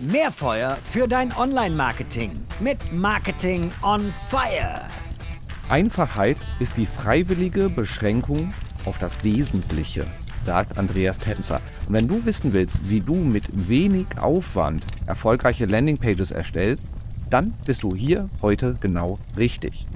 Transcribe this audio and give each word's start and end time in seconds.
Mehr 0.00 0.32
Feuer 0.32 0.78
für 0.88 1.06
dein 1.06 1.30
Online-Marketing 1.36 2.30
mit 2.58 2.90
Marketing 2.90 3.70
on 3.82 4.10
Fire. 4.30 4.86
Einfachheit 5.68 6.38
ist 6.58 6.78
die 6.78 6.86
freiwillige 6.86 7.68
Beschränkung 7.68 8.54
auf 8.86 8.96
das 8.96 9.22
Wesentliche, 9.24 10.06
sagt 10.46 10.78
Andreas 10.78 11.18
Tenzer. 11.18 11.60
Und 11.86 11.92
wenn 11.92 12.08
du 12.08 12.24
wissen 12.24 12.54
willst, 12.54 12.88
wie 12.88 13.00
du 13.00 13.14
mit 13.14 13.68
wenig 13.68 14.06
Aufwand 14.18 14.82
erfolgreiche 15.04 15.66
Landingpages 15.66 16.30
erstellst, 16.30 16.82
dann 17.28 17.52
bist 17.66 17.82
du 17.82 17.94
hier 17.94 18.30
heute 18.40 18.76
genau 18.80 19.18
richtig. 19.36 19.86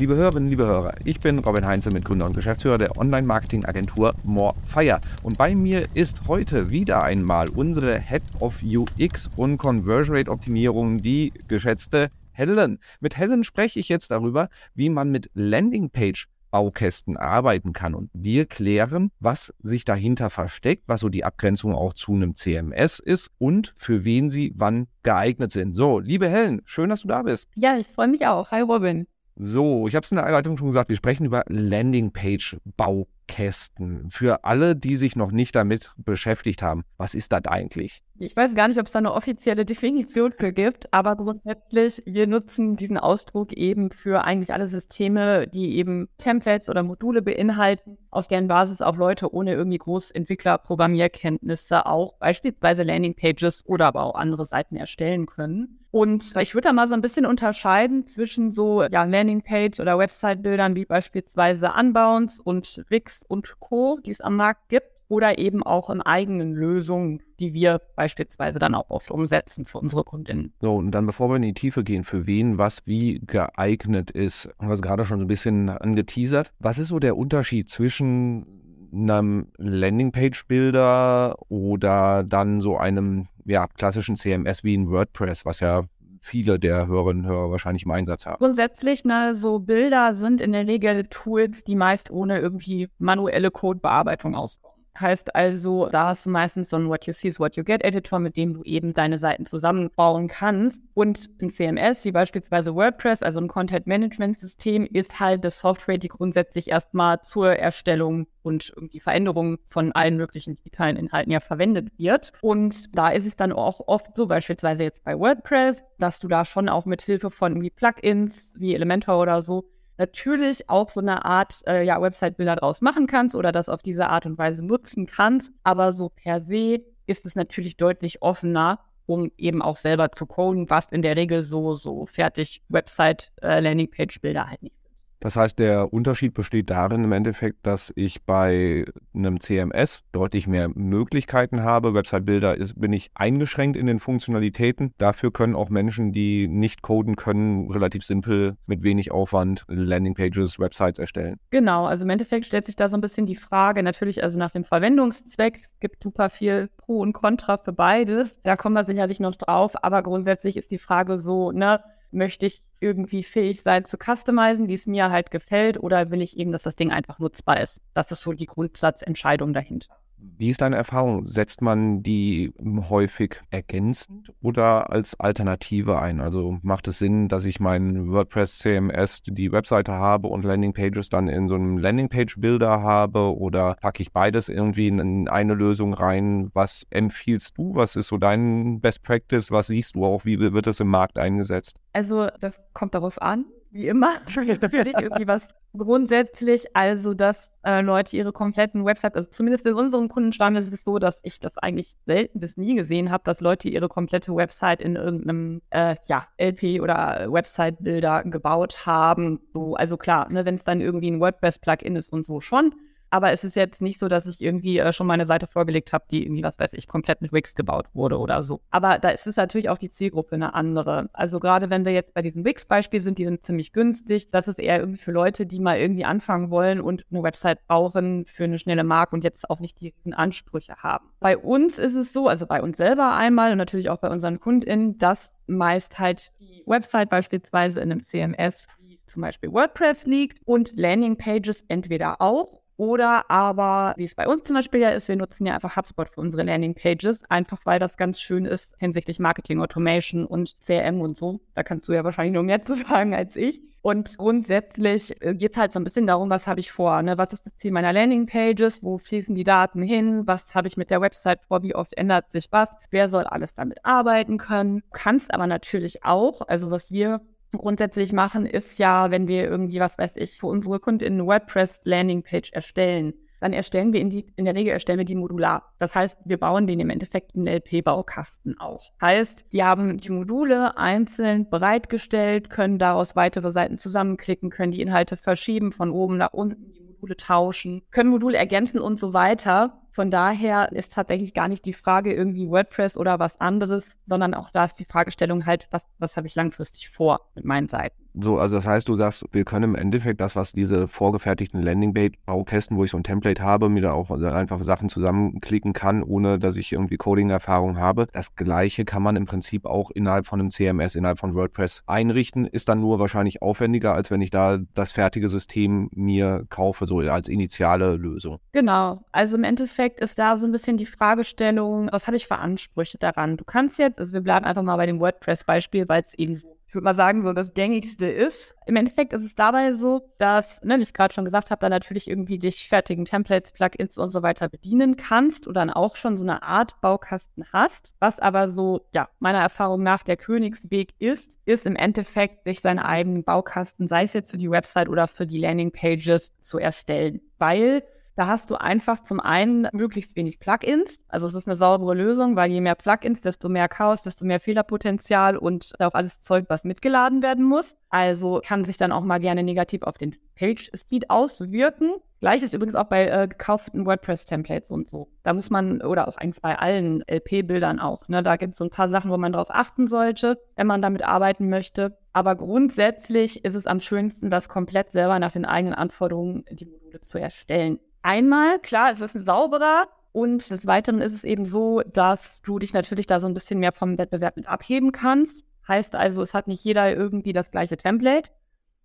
Liebe 0.00 0.14
Hörerinnen, 0.14 0.48
liebe 0.48 0.64
Hörer, 0.64 0.94
ich 1.04 1.18
bin 1.18 1.40
Robin 1.40 1.66
Heinze, 1.66 1.90
Mitgründer 1.90 2.26
und 2.26 2.36
Geschäftsführer 2.36 2.78
der 2.78 2.96
Online-Marketing-Agentur 2.96 4.14
Morefire. 4.22 5.00
Und 5.24 5.36
bei 5.36 5.56
mir 5.56 5.82
ist 5.94 6.28
heute 6.28 6.70
wieder 6.70 7.02
einmal 7.02 7.48
unsere 7.48 7.98
Head 7.98 8.22
of 8.38 8.62
UX 8.62 9.28
und 9.34 9.58
Conversion 9.58 10.16
Rate 10.16 10.30
Optimierung, 10.30 11.02
die 11.02 11.32
geschätzte 11.48 12.10
Helen. 12.30 12.78
Mit 13.00 13.16
Helen 13.16 13.42
spreche 13.42 13.80
ich 13.80 13.88
jetzt 13.88 14.12
darüber, 14.12 14.50
wie 14.76 14.88
man 14.88 15.10
mit 15.10 15.32
Landingpage 15.34 16.28
Baukästen 16.52 17.16
arbeiten 17.16 17.72
kann. 17.72 17.96
Und 17.96 18.08
wir 18.12 18.46
klären, 18.46 19.10
was 19.18 19.52
sich 19.58 19.84
dahinter 19.84 20.30
versteckt, 20.30 20.84
was 20.86 21.00
so 21.00 21.08
die 21.08 21.24
Abgrenzung 21.24 21.74
auch 21.74 21.92
zu 21.92 22.14
einem 22.14 22.36
CMS 22.36 23.00
ist 23.00 23.30
und 23.38 23.74
für 23.76 24.04
wen 24.04 24.30
sie 24.30 24.52
wann 24.54 24.86
geeignet 25.02 25.50
sind. 25.50 25.74
So, 25.74 25.98
liebe 25.98 26.28
Helen, 26.28 26.62
schön, 26.66 26.88
dass 26.88 27.02
du 27.02 27.08
da 27.08 27.22
bist. 27.22 27.48
Ja, 27.56 27.76
ich 27.76 27.88
freue 27.88 28.06
mich 28.06 28.28
auch. 28.28 28.52
Hi 28.52 28.60
Robin. 28.60 29.08
So, 29.40 29.86
ich 29.86 29.94
habe 29.94 30.04
es 30.04 30.10
in 30.10 30.16
der 30.16 30.26
Einleitung 30.26 30.58
schon 30.58 30.66
gesagt, 30.66 30.88
wir 30.88 30.96
sprechen 30.96 31.24
über 31.24 31.44
Landingpage-Baukästen. 31.46 34.10
Für 34.10 34.44
alle, 34.44 34.74
die 34.74 34.96
sich 34.96 35.14
noch 35.14 35.30
nicht 35.30 35.54
damit 35.54 35.92
beschäftigt 35.96 36.60
haben, 36.60 36.82
was 36.96 37.14
ist 37.14 37.30
das 37.30 37.44
eigentlich? 37.46 38.02
Ich 38.18 38.34
weiß 38.34 38.56
gar 38.56 38.66
nicht, 38.66 38.80
ob 38.80 38.86
es 38.86 38.92
da 38.92 38.98
eine 38.98 39.14
offizielle 39.14 39.64
Definition 39.64 40.32
für 40.32 40.52
gibt, 40.52 40.92
aber 40.92 41.14
grundsätzlich, 41.14 42.02
wir 42.04 42.26
nutzen 42.26 42.74
diesen 42.74 42.98
Ausdruck 42.98 43.52
eben 43.52 43.92
für 43.92 44.24
eigentlich 44.24 44.52
alle 44.52 44.66
Systeme, 44.66 45.46
die 45.46 45.76
eben 45.76 46.08
Templates 46.18 46.68
oder 46.68 46.82
Module 46.82 47.22
beinhalten, 47.22 47.96
auf 48.10 48.26
deren 48.26 48.48
Basis 48.48 48.82
auch 48.82 48.96
Leute 48.96 49.32
ohne 49.32 49.54
irgendwie 49.54 49.78
Großentwickler 49.78 50.58
Programmierkenntnisse 50.58 51.86
auch 51.86 52.18
beispielsweise 52.18 52.82
Landingpages 52.82 53.64
oder 53.66 53.86
aber 53.86 54.02
auch 54.02 54.16
andere 54.16 54.46
Seiten 54.46 54.74
erstellen 54.74 55.26
können. 55.26 55.77
Und 55.90 56.34
ich 56.40 56.54
würde 56.54 56.68
da 56.68 56.72
mal 56.72 56.88
so 56.88 56.94
ein 56.94 57.00
bisschen 57.00 57.24
unterscheiden 57.24 58.06
zwischen 58.06 58.50
so 58.50 58.82
ja, 58.82 59.04
Landingpage 59.04 59.80
oder 59.80 59.98
Website-Bildern 59.98 60.76
wie 60.76 60.84
beispielsweise 60.84 61.72
Unbounce 61.78 62.40
und 62.42 62.84
Wix 62.88 63.22
und 63.26 63.58
Co., 63.58 63.98
die 64.04 64.10
es 64.10 64.20
am 64.20 64.36
Markt 64.36 64.68
gibt 64.68 64.88
oder 65.08 65.38
eben 65.38 65.62
auch 65.62 65.88
in 65.90 66.02
eigenen 66.02 66.52
Lösungen, 66.52 67.22
die 67.40 67.54
wir 67.54 67.80
beispielsweise 67.96 68.58
dann 68.58 68.74
auch 68.74 68.90
oft 68.90 69.10
umsetzen 69.10 69.64
für 69.64 69.78
unsere 69.78 70.04
Kundinnen. 70.04 70.52
So, 70.60 70.74
und 70.74 70.90
dann 70.90 71.06
bevor 71.06 71.30
wir 71.30 71.36
in 71.36 71.42
die 71.42 71.54
Tiefe 71.54 71.82
gehen, 71.82 72.04
für 72.04 72.26
wen 72.26 72.58
was 72.58 72.86
wie 72.86 73.20
geeignet 73.26 74.10
ist, 74.10 74.50
haben 74.58 74.68
wir 74.68 74.74
es 74.74 74.82
gerade 74.82 75.06
schon 75.06 75.20
ein 75.20 75.26
bisschen 75.26 75.70
angeteasert. 75.70 76.52
Was 76.58 76.78
ist 76.78 76.88
so 76.88 76.98
der 76.98 77.16
Unterschied 77.16 77.70
zwischen 77.70 78.46
einem 78.92 79.48
Landingpage-Bilder 79.56 81.36
oder 81.48 82.24
dann 82.24 82.60
so 82.60 82.76
einem 82.76 83.28
ja, 83.48 83.66
klassischen 83.66 84.16
CMS 84.16 84.64
wie 84.64 84.76
ein 84.76 84.90
WordPress, 84.90 85.44
was 85.44 85.60
ja 85.60 85.84
viele 86.20 86.58
der 86.58 86.86
Hörerinnen 86.86 87.24
und 87.24 87.30
Hörer 87.30 87.50
wahrscheinlich 87.50 87.84
im 87.84 87.90
Einsatz 87.90 88.26
haben. 88.26 88.38
Grundsätzlich, 88.38 89.04
ne, 89.04 89.34
so 89.34 89.58
Bilder 89.58 90.14
sind 90.14 90.40
in 90.40 90.52
der 90.52 90.66
Regel 90.66 91.06
Tools, 91.06 91.64
die 91.64 91.76
meist 91.76 92.10
ohne 92.10 92.38
irgendwie 92.38 92.88
manuelle 92.98 93.50
Codebearbeitung 93.50 94.34
auskommen. 94.34 94.67
Heißt 95.00 95.34
also, 95.34 95.88
da 95.88 96.08
hast 96.08 96.26
du 96.26 96.30
meistens 96.30 96.70
so 96.70 96.76
ein 96.76 96.88
What 96.88 97.06
You 97.06 97.12
See 97.12 97.28
is 97.28 97.38
What 97.38 97.56
You 97.56 97.64
Get 97.64 97.84
Editor, 97.84 98.18
mit 98.18 98.36
dem 98.36 98.54
du 98.54 98.62
eben 98.64 98.94
deine 98.94 99.18
Seiten 99.18 99.44
zusammenbauen 99.44 100.28
kannst. 100.28 100.82
Und 100.94 101.30
ein 101.40 101.50
CMS, 101.50 102.04
wie 102.04 102.12
beispielsweise 102.12 102.74
WordPress, 102.74 103.22
also 103.22 103.40
ein 103.40 103.48
Content 103.48 103.86
Management 103.86 104.36
System, 104.36 104.86
ist 104.86 105.20
halt 105.20 105.44
das 105.44 105.60
Software, 105.60 105.98
die 105.98 106.08
grundsätzlich 106.08 106.68
erstmal 106.68 107.20
zur 107.20 107.52
Erstellung 107.52 108.26
und 108.42 108.72
irgendwie 108.74 109.00
Veränderung 109.00 109.58
von 109.66 109.92
allen 109.92 110.16
möglichen 110.16 110.56
digitalen 110.56 110.96
Inhalten 110.96 111.30
ja 111.30 111.40
verwendet 111.40 111.88
wird. 111.98 112.32
Und 112.40 112.96
da 112.96 113.10
ist 113.10 113.26
es 113.26 113.36
dann 113.36 113.52
auch 113.52 113.80
oft 113.86 114.16
so, 114.16 114.26
beispielsweise 114.26 114.84
jetzt 114.84 115.04
bei 115.04 115.18
WordPress, 115.18 115.84
dass 115.98 116.18
du 116.18 116.28
da 116.28 116.44
schon 116.44 116.68
auch 116.68 116.86
mit 116.86 117.02
Hilfe 117.02 117.30
von 117.30 117.52
irgendwie 117.52 117.70
Plugins 117.70 118.54
wie 118.58 118.74
Elementor 118.74 119.20
oder 119.20 119.42
so 119.42 119.64
natürlich 119.98 120.68
auch 120.70 120.88
so 120.88 121.00
eine 121.00 121.24
Art 121.24 121.62
äh, 121.66 121.84
ja, 121.84 122.00
Website-Bilder 122.00 122.56
draus 122.56 122.80
machen 122.80 123.06
kannst 123.06 123.34
oder 123.34 123.52
das 123.52 123.68
auf 123.68 123.82
diese 123.82 124.08
Art 124.08 124.26
und 124.26 124.38
Weise 124.38 124.64
nutzen 124.64 125.06
kannst. 125.06 125.52
Aber 125.64 125.92
so 125.92 126.08
per 126.08 126.40
se 126.40 126.80
ist 127.06 127.26
es 127.26 127.34
natürlich 127.34 127.76
deutlich 127.76 128.22
offener, 128.22 128.80
um 129.06 129.30
eben 129.36 129.62
auch 129.62 129.76
selber 129.76 130.12
zu 130.12 130.26
coden, 130.26 130.70
was 130.70 130.86
in 130.92 131.02
der 131.02 131.16
Regel 131.16 131.42
so, 131.42 131.74
so 131.74 132.06
fertig 132.06 132.62
Website-Landingpage-Bilder 132.68 134.42
äh, 134.42 134.46
halt 134.46 134.62
nicht 134.62 134.77
das 135.20 135.36
heißt, 135.36 135.58
der 135.58 135.92
Unterschied 135.92 136.34
besteht 136.34 136.70
darin 136.70 137.04
im 137.04 137.12
Endeffekt, 137.12 137.66
dass 137.66 137.92
ich 137.96 138.22
bei 138.24 138.84
einem 139.14 139.40
CMS 139.40 140.02
deutlich 140.12 140.46
mehr 140.46 140.68
Möglichkeiten 140.68 141.62
habe. 141.62 141.94
Website-Bilder 141.94 142.56
bin 142.76 142.92
ich 142.92 143.10
eingeschränkt 143.14 143.76
in 143.76 143.86
den 143.86 143.98
Funktionalitäten. 143.98 144.92
Dafür 144.98 145.32
können 145.32 145.56
auch 145.56 145.70
Menschen, 145.70 146.12
die 146.12 146.46
nicht 146.46 146.82
coden 146.82 147.16
können, 147.16 147.70
relativ 147.70 148.04
simpel 148.04 148.56
mit 148.66 148.82
wenig 148.82 149.10
Aufwand 149.10 149.64
Landingpages, 149.68 150.58
Websites 150.58 150.98
erstellen. 150.98 151.36
Genau, 151.50 151.86
also 151.86 152.04
im 152.04 152.10
Endeffekt 152.10 152.46
stellt 152.46 152.64
sich 152.64 152.76
da 152.76 152.88
so 152.88 152.96
ein 152.96 153.00
bisschen 153.00 153.26
die 153.26 153.36
Frage, 153.36 153.82
natürlich 153.82 154.22
also 154.22 154.38
nach 154.38 154.50
dem 154.50 154.64
Verwendungszweck. 154.64 155.62
Es 155.62 155.80
gibt 155.80 156.02
super 156.02 156.30
viel 156.30 156.68
Pro 156.76 157.00
und 157.00 157.12
Contra 157.12 157.58
für 157.58 157.72
beides. 157.72 158.38
Da 158.44 158.56
kommen 158.56 158.74
wir 158.74 158.84
sicherlich 158.84 159.20
noch 159.20 159.34
drauf, 159.34 159.74
aber 159.82 160.02
grundsätzlich 160.02 160.56
ist 160.56 160.70
die 160.70 160.78
Frage 160.78 161.18
so, 161.18 161.50
ne, 161.50 161.82
möchte 162.10 162.46
ich 162.46 162.62
irgendwie 162.80 163.22
fähig 163.22 163.62
sein 163.62 163.84
zu 163.84 163.96
customizen, 163.96 164.68
wie 164.68 164.74
es 164.74 164.86
mir 164.86 165.10
halt 165.10 165.30
gefällt, 165.30 165.82
oder 165.82 166.10
will 166.10 166.22
ich 166.22 166.36
eben, 166.36 166.52
dass 166.52 166.62
das 166.62 166.76
Ding 166.76 166.92
einfach 166.92 167.18
nutzbar 167.18 167.60
ist? 167.60 167.80
Das 167.94 168.12
ist 168.12 168.20
so 168.20 168.32
die 168.32 168.46
Grundsatzentscheidung 168.46 169.52
dahinter. 169.52 169.96
Wie 170.20 170.50
ist 170.50 170.60
deine 170.60 170.76
Erfahrung? 170.76 171.26
Setzt 171.26 171.62
man 171.62 172.02
die 172.02 172.52
häufig 172.88 173.40
ergänzend 173.50 174.32
oder 174.40 174.90
als 174.90 175.18
Alternative 175.18 175.98
ein? 175.98 176.20
Also 176.20 176.58
macht 176.62 176.86
es 176.88 176.98
Sinn, 176.98 177.28
dass 177.28 177.44
ich 177.44 177.60
mein 177.60 178.10
WordPress 178.10 178.58
CMS, 178.58 179.22
die 179.22 179.50
Webseite 179.50 179.92
habe 179.92 180.28
und 180.28 180.44
Landingpages 180.44 181.08
dann 181.08 181.28
in 181.28 181.48
so 181.48 181.56
einem 181.56 181.78
Landingpage-Builder 181.78 182.82
habe 182.82 183.36
oder 183.36 183.76
packe 183.80 184.02
ich 184.02 184.12
beides 184.12 184.48
irgendwie 184.48 184.88
in 184.88 185.28
eine 185.28 185.54
Lösung 185.54 185.92
rein? 185.94 186.50
Was 186.54 186.86
empfiehlst 186.90 187.58
du? 187.58 187.74
Was 187.74 187.96
ist 187.96 188.08
so 188.08 188.16
dein 188.16 188.80
Best 188.80 189.02
Practice? 189.02 189.50
Was 189.50 189.68
siehst 189.68 189.96
du 189.96 190.04
auch? 190.04 190.24
Wie 190.24 190.38
wird 190.38 190.66
das 190.66 190.80
im 190.80 190.88
Markt 190.88 191.18
eingesetzt? 191.18 191.78
Also 191.92 192.28
das 192.40 192.60
kommt 192.74 192.94
darauf 192.94 193.20
an 193.20 193.44
wie 193.78 193.86
immer, 193.86 194.14
natürlich 194.34 194.94
irgendwie 194.98 195.28
was 195.28 195.54
grundsätzlich, 195.76 196.74
also 196.74 197.14
dass 197.14 197.52
äh, 197.62 197.80
Leute 197.80 198.16
ihre 198.16 198.32
kompletten 198.32 198.84
Websites, 198.84 199.14
also 199.14 199.28
zumindest 199.30 199.64
in 199.66 199.74
unserem 199.74 200.08
Kundenstamm 200.08 200.56
ist 200.56 200.72
es 200.72 200.82
so, 200.82 200.98
dass 200.98 201.20
ich 201.22 201.38
das 201.38 201.56
eigentlich 201.58 201.94
selten 202.04 202.40
bis 202.40 202.56
nie 202.56 202.74
gesehen 202.74 203.12
habe, 203.12 203.22
dass 203.24 203.40
Leute 203.40 203.68
ihre 203.68 203.88
komplette 203.88 204.34
Website 204.34 204.82
in 204.82 204.96
irgendeinem 204.96 205.62
äh, 205.70 205.94
ja, 206.06 206.26
LP 206.38 206.80
oder 206.80 207.28
Website-Bilder 207.30 208.24
gebaut 208.24 208.84
haben. 208.84 209.40
So, 209.54 209.76
also 209.76 209.96
klar, 209.96 210.28
ne, 210.30 210.44
wenn 210.44 210.56
es 210.56 210.64
dann 210.64 210.80
irgendwie 210.80 211.10
ein 211.10 211.20
WordPress-Plugin 211.20 211.94
ist 211.94 212.12
und 212.12 212.26
so 212.26 212.40
schon. 212.40 212.74
Aber 213.10 213.32
es 213.32 213.44
ist 213.44 213.56
jetzt 213.56 213.80
nicht 213.80 214.00
so, 214.00 214.08
dass 214.08 214.26
ich 214.26 214.40
irgendwie 214.40 214.78
äh, 214.78 214.92
schon 214.92 215.06
meine 215.06 215.26
Seite 215.26 215.46
vorgelegt 215.46 215.92
habe, 215.92 216.04
die 216.10 216.24
irgendwie, 216.24 216.42
was 216.42 216.58
weiß 216.58 216.74
ich, 216.74 216.86
komplett 216.86 217.22
mit 217.22 217.32
Wix 217.32 217.54
gebaut 217.54 217.86
wurde 217.94 218.18
oder 218.18 218.42
so. 218.42 218.60
Aber 218.70 218.98
da 218.98 219.10
ist 219.10 219.26
es 219.26 219.36
natürlich 219.36 219.68
auch 219.68 219.78
die 219.78 219.90
Zielgruppe 219.90 220.34
eine 220.34 220.54
andere. 220.54 221.08
Also 221.12 221.40
gerade 221.40 221.70
wenn 221.70 221.84
wir 221.84 221.92
jetzt 221.92 222.14
bei 222.14 222.22
diesem 222.22 222.44
Wix-Beispiel 222.44 223.00
sind, 223.00 223.18
die 223.18 223.24
sind 223.24 223.44
ziemlich 223.44 223.72
günstig. 223.72 224.30
Das 224.30 224.48
ist 224.48 224.58
eher 224.58 224.78
irgendwie 224.78 224.98
für 224.98 225.12
Leute, 225.12 225.46
die 225.46 225.60
mal 225.60 225.78
irgendwie 225.78 226.04
anfangen 226.04 226.50
wollen 226.50 226.80
und 226.80 227.04
eine 227.10 227.22
Website 227.22 227.66
brauchen 227.66 228.24
für 228.26 228.44
eine 228.44 228.58
schnelle 228.58 228.84
Marke 228.84 229.14
und 229.14 229.24
jetzt 229.24 229.48
auch 229.50 229.60
nicht 229.60 229.80
die 229.80 229.94
Ansprüche 230.12 230.76
haben. 230.76 231.08
Bei 231.20 231.36
uns 231.36 231.78
ist 231.78 231.94
es 231.94 232.12
so, 232.12 232.28
also 232.28 232.46
bei 232.46 232.62
uns 232.62 232.76
selber 232.76 233.14
einmal 233.14 233.52
und 233.52 233.58
natürlich 233.58 233.90
auch 233.90 233.98
bei 233.98 234.10
unseren 234.10 234.40
KundInnen, 234.40 234.98
dass 234.98 235.32
meist 235.46 235.98
halt 235.98 236.32
die 236.40 236.62
Website 236.66 237.10
beispielsweise 237.10 237.80
in 237.80 237.90
einem 237.90 238.02
CMS 238.02 238.66
wie 238.80 239.00
zum 239.06 239.22
Beispiel 239.22 239.52
WordPress 239.52 240.06
liegt 240.06 240.46
und 240.46 240.72
Landingpages 240.76 241.64
entweder 241.68 242.20
auch 242.20 242.60
oder 242.78 243.28
aber, 243.28 243.94
wie 243.96 244.04
es 244.04 244.14
bei 244.14 244.28
uns 244.28 244.44
zum 244.44 244.54
Beispiel 244.54 244.78
ja 244.78 244.90
ist, 244.90 245.08
wir 245.08 245.16
nutzen 245.16 245.44
ja 245.44 245.54
einfach 245.54 245.76
HubSpot 245.76 246.08
für 246.08 246.20
unsere 246.20 246.44
Landingpages, 246.44 247.28
einfach 247.28 247.66
weil 247.66 247.80
das 247.80 247.96
ganz 247.96 248.20
schön 248.20 248.44
ist 248.44 248.76
hinsichtlich 248.78 249.18
Marketing 249.18 249.60
Automation 249.60 250.24
und 250.24 250.54
CRM 250.64 251.00
und 251.00 251.16
so. 251.16 251.40
Da 251.54 251.64
kannst 251.64 251.88
du 251.88 251.92
ja 251.92 252.04
wahrscheinlich 252.04 252.34
noch 252.34 252.44
mehr 252.44 252.62
zu 252.62 252.76
sagen 252.76 253.14
als 253.14 253.34
ich. 253.34 253.60
Und 253.82 254.16
grundsätzlich 254.16 255.20
äh, 255.22 255.34
geht 255.34 255.52
es 255.52 255.56
halt 255.56 255.72
so 255.72 255.80
ein 255.80 255.84
bisschen 255.84 256.06
darum, 256.06 256.30
was 256.30 256.46
habe 256.46 256.60
ich 256.60 256.70
vor? 256.70 257.02
Ne? 257.02 257.18
Was 257.18 257.32
ist 257.32 257.46
das 257.46 257.56
Ziel 257.56 257.72
meiner 257.72 257.92
Landingpages? 257.92 258.84
Wo 258.84 258.98
fließen 258.98 259.34
die 259.34 259.44
Daten 259.44 259.82
hin? 259.82 260.22
Was 260.26 260.54
habe 260.54 260.68
ich 260.68 260.76
mit 260.76 260.90
der 260.90 261.00
Website 261.00 261.40
vor? 261.46 261.64
Wie 261.64 261.74
oft 261.74 261.94
ändert 261.94 262.30
sich 262.30 262.46
was? 262.52 262.70
Wer 262.90 263.08
soll 263.08 263.24
alles 263.24 263.54
damit 263.54 263.84
arbeiten 263.84 264.38
können? 264.38 264.80
Du 264.80 264.90
kannst 264.92 265.34
aber 265.34 265.48
natürlich 265.48 266.04
auch, 266.04 266.42
also 266.46 266.70
was 266.70 266.92
wir 266.92 267.22
grundsätzlich 267.56 268.12
machen, 268.12 268.46
ist 268.46 268.78
ja, 268.78 269.10
wenn 269.10 269.28
wir 269.28 269.44
irgendwie, 269.44 269.80
was 269.80 269.98
weiß 269.98 270.16
ich, 270.16 270.32
für 270.32 270.46
unsere 270.46 270.80
Kunden 270.80 271.04
eine 271.04 271.26
WordPress 271.26 271.80
Landingpage 271.84 272.52
erstellen, 272.52 273.14
dann 273.40 273.52
erstellen 273.52 273.92
wir 273.92 274.00
in, 274.00 274.10
die, 274.10 274.26
in 274.36 274.44
der 274.44 274.56
Regel 274.56 274.72
erstellen 274.72 274.98
wir 274.98 275.04
die 275.04 275.14
modular. 275.14 275.72
Das 275.78 275.94
heißt, 275.94 276.18
wir 276.24 276.38
bauen 276.38 276.66
den 276.66 276.80
im 276.80 276.90
Endeffekt 276.90 277.34
in 277.34 277.46
LP-Baukasten 277.46 278.58
auch. 278.58 278.90
Heißt, 279.00 279.46
die 279.52 279.62
haben 279.62 279.98
die 279.98 280.10
Module 280.10 280.76
einzeln 280.76 281.48
bereitgestellt, 281.48 282.50
können 282.50 282.78
daraus 282.78 283.16
weitere 283.16 283.50
Seiten 283.52 283.78
zusammenklicken, 283.78 284.50
können 284.50 284.72
die 284.72 284.82
Inhalte 284.82 285.16
verschieben 285.16 285.72
von 285.72 285.90
oben 285.90 286.16
nach 286.16 286.32
unten, 286.32 286.87
Module 286.98 287.16
tauschen, 287.16 287.82
können 287.90 288.10
Module 288.10 288.36
ergänzen 288.36 288.80
und 288.80 288.98
so 288.98 289.12
weiter. 289.12 289.82
Von 289.92 290.10
daher 290.10 290.72
ist 290.72 290.92
tatsächlich 290.92 291.34
gar 291.34 291.48
nicht 291.48 291.64
die 291.64 291.72
Frage 291.72 292.12
irgendwie 292.12 292.48
WordPress 292.48 292.96
oder 292.96 293.18
was 293.18 293.40
anderes, 293.40 293.98
sondern 294.04 294.34
auch 294.34 294.50
da 294.50 294.64
ist 294.64 294.74
die 294.74 294.84
Fragestellung 294.84 295.46
halt, 295.46 295.68
was, 295.70 295.82
was 295.98 296.16
habe 296.16 296.26
ich 296.26 296.34
langfristig 296.34 296.88
vor 296.90 297.30
mit 297.34 297.44
meinen 297.44 297.68
Seiten. 297.68 298.07
So, 298.20 298.38
also 298.38 298.56
das 298.56 298.66
heißt, 298.66 298.88
du 298.88 298.96
sagst, 298.96 299.24
wir 299.30 299.44
können 299.44 299.64
im 299.64 299.74
Endeffekt 299.76 300.20
das, 300.20 300.34
was 300.34 300.52
diese 300.52 300.88
vorgefertigten 300.88 301.62
Landingpage-Baukästen, 301.62 302.76
wo 302.76 302.82
ich 302.82 302.90
so 302.90 302.96
ein 302.96 303.04
Template 303.04 303.42
habe, 303.42 303.68
mir 303.68 303.82
da 303.82 303.92
auch 303.92 304.10
einfach 304.10 304.60
Sachen 304.62 304.88
zusammenklicken 304.88 305.72
kann, 305.72 306.02
ohne 306.02 306.38
dass 306.38 306.56
ich 306.56 306.72
irgendwie 306.72 306.96
Coding-Erfahrung 306.96 307.78
habe. 307.78 308.08
Das 308.12 308.34
gleiche 308.34 308.84
kann 308.84 309.02
man 309.02 309.14
im 309.14 309.26
Prinzip 309.26 309.66
auch 309.66 309.92
innerhalb 309.92 310.26
von 310.26 310.40
einem 310.40 310.50
CMS, 310.50 310.96
innerhalb 310.96 311.20
von 311.20 311.34
WordPress 311.36 311.84
einrichten, 311.86 312.46
ist 312.46 312.68
dann 312.68 312.80
nur 312.80 312.98
wahrscheinlich 312.98 313.40
aufwendiger, 313.40 313.94
als 313.94 314.10
wenn 314.10 314.20
ich 314.20 314.30
da 314.30 314.58
das 314.74 314.90
fertige 314.90 315.28
System 315.28 315.88
mir 315.94 316.44
kaufe, 316.48 316.86
so 316.86 316.98
als 316.98 317.28
initiale 317.28 317.96
Lösung. 317.96 318.38
Genau. 318.52 319.04
Also 319.12 319.36
im 319.36 319.44
Endeffekt 319.44 320.00
ist 320.00 320.18
da 320.18 320.36
so 320.36 320.46
ein 320.46 320.52
bisschen 320.52 320.76
die 320.76 320.86
Fragestellung, 320.86 321.88
was 321.92 322.08
habe 322.08 322.16
ich 322.16 322.26
für 322.26 322.38
Ansprüche 322.38 322.98
daran? 322.98 323.36
Du 323.36 323.44
kannst 323.44 323.78
jetzt, 323.78 324.00
also 324.00 324.12
wir 324.12 324.22
bleiben 324.22 324.44
einfach 324.44 324.62
mal 324.62 324.76
bei 324.76 324.86
dem 324.86 324.98
WordPress-Beispiel, 324.98 325.88
weil 325.88 326.02
es 326.02 326.14
eben 326.14 326.34
so 326.34 326.57
ich 326.68 326.74
würde 326.74 326.84
mal 326.84 326.94
sagen, 326.94 327.22
so 327.22 327.32
das 327.32 327.54
gängigste 327.54 328.06
ist. 328.06 328.54
Im 328.66 328.76
Endeffekt 328.76 329.14
ist 329.14 329.24
es 329.24 329.34
dabei 329.34 329.72
so, 329.72 330.12
dass, 330.18 330.62
ne, 330.62 330.76
wie 330.76 330.82
ich 330.82 330.92
gerade 330.92 331.14
schon 331.14 331.24
gesagt 331.24 331.50
habe, 331.50 331.60
da 331.60 331.70
natürlich 331.70 332.08
irgendwie 332.08 332.38
dich 332.38 332.68
fertigen 332.68 333.06
Templates, 333.06 333.52
Plugins 333.52 333.96
und 333.96 334.10
so 334.10 334.22
weiter 334.22 334.50
bedienen 334.50 334.96
kannst 334.96 335.48
oder 335.48 335.62
dann 335.62 335.70
auch 335.70 335.96
schon 335.96 336.18
so 336.18 336.24
eine 336.24 336.42
Art 336.42 336.78
Baukasten 336.82 337.46
hast. 337.54 337.94
Was 338.00 338.20
aber 338.20 338.48
so, 338.48 338.86
ja, 338.92 339.08
meiner 339.18 339.40
Erfahrung 339.40 339.82
nach 339.82 340.02
der 340.02 340.18
Königsweg 340.18 340.92
ist, 340.98 341.38
ist 341.46 341.64
im 341.64 341.74
Endeffekt, 341.74 342.44
sich 342.44 342.60
seinen 342.60 342.80
eigenen 342.80 343.24
Baukasten, 343.24 343.88
sei 343.88 344.04
es 344.04 344.12
jetzt 344.12 344.30
für 344.30 344.36
die 344.36 344.50
Website 344.50 344.90
oder 344.90 345.08
für 345.08 345.24
die 345.24 345.38
Landingpages, 345.38 346.38
zu 346.38 346.58
erstellen. 346.58 347.22
Weil 347.38 347.82
da 348.18 348.26
hast 348.26 348.50
du 348.50 348.56
einfach 348.56 348.98
zum 348.98 349.20
einen 349.20 349.68
möglichst 349.72 350.16
wenig 350.16 350.40
Plugins. 350.40 350.98
Also 351.06 351.28
es 351.28 351.34
ist 351.34 351.46
eine 351.46 351.54
saubere 351.54 351.94
Lösung, 351.94 352.34
weil 352.34 352.50
je 352.50 352.60
mehr 352.60 352.74
Plugins, 352.74 353.20
desto 353.20 353.48
mehr 353.48 353.68
Chaos, 353.68 354.02
desto 354.02 354.24
mehr 354.24 354.40
Fehlerpotenzial 354.40 355.36
und 355.36 355.74
auch 355.78 355.94
alles 355.94 356.18
Zeug, 356.18 356.46
was 356.48 356.64
mitgeladen 356.64 357.22
werden 357.22 357.44
muss. 357.44 357.76
Also 357.90 358.40
kann 358.44 358.64
sich 358.64 358.76
dann 358.76 358.90
auch 358.90 359.04
mal 359.04 359.20
gerne 359.20 359.44
negativ 359.44 359.84
auf 359.84 359.98
den 359.98 360.16
Page 360.34 360.68
Speed 360.74 361.10
auswirken. 361.10 361.92
Gleiches 362.18 362.54
übrigens 362.54 362.74
auch 362.74 362.88
bei 362.88 363.06
äh, 363.06 363.28
gekauften 363.28 363.86
WordPress-Templates 363.86 364.72
und 364.72 364.88
so. 364.88 365.06
Da 365.22 365.32
muss 365.32 365.48
man, 365.50 365.80
oder 365.80 366.08
auch 366.08 366.16
eigentlich 366.16 366.42
bei 366.42 366.58
allen 366.58 367.04
LP-Bildern 367.08 367.78
auch, 367.78 368.08
ne? 368.08 368.24
da 368.24 368.34
gibt 368.34 368.50
es 368.50 368.58
so 368.58 368.64
ein 368.64 368.70
paar 368.70 368.88
Sachen, 368.88 369.12
wo 369.12 369.16
man 369.16 369.32
drauf 369.32 369.50
achten 369.50 369.86
sollte, 369.86 370.42
wenn 370.56 370.66
man 370.66 370.82
damit 370.82 371.04
arbeiten 371.04 371.48
möchte. 371.48 371.96
Aber 372.12 372.34
grundsätzlich 372.34 373.44
ist 373.44 373.54
es 373.54 373.68
am 373.68 373.78
schönsten, 373.78 374.28
das 374.28 374.48
komplett 374.48 374.90
selber 374.90 375.20
nach 375.20 375.30
den 375.30 375.44
eigenen 375.44 375.74
Anforderungen 375.74 376.44
die 376.50 376.66
Module 376.66 377.00
zu 377.00 377.18
erstellen. 377.18 377.78
Einmal, 378.02 378.58
klar, 378.60 378.92
es 378.92 379.00
ist 379.00 379.14
ein 379.16 379.24
sauberer 379.24 379.88
und 380.12 380.50
des 380.50 380.66
Weiteren 380.66 381.00
ist 381.00 381.12
es 381.12 381.24
eben 381.24 381.44
so, 381.44 381.80
dass 381.80 382.42
du 382.42 382.58
dich 382.58 382.72
natürlich 382.72 383.06
da 383.06 383.20
so 383.20 383.26
ein 383.26 383.34
bisschen 383.34 383.60
mehr 383.60 383.72
vom 383.72 383.98
Wettbewerb 383.98 384.36
mit 384.36 384.48
abheben 384.48 384.92
kannst. 384.92 385.44
Heißt 385.66 385.94
also, 385.94 386.22
es 386.22 386.34
hat 386.34 386.48
nicht 386.48 386.64
jeder 386.64 386.96
irgendwie 386.96 387.32
das 387.32 387.50
gleiche 387.50 387.76
Template. 387.76 388.30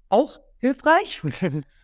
Auch 0.09 0.39
hilfreich. 0.57 1.21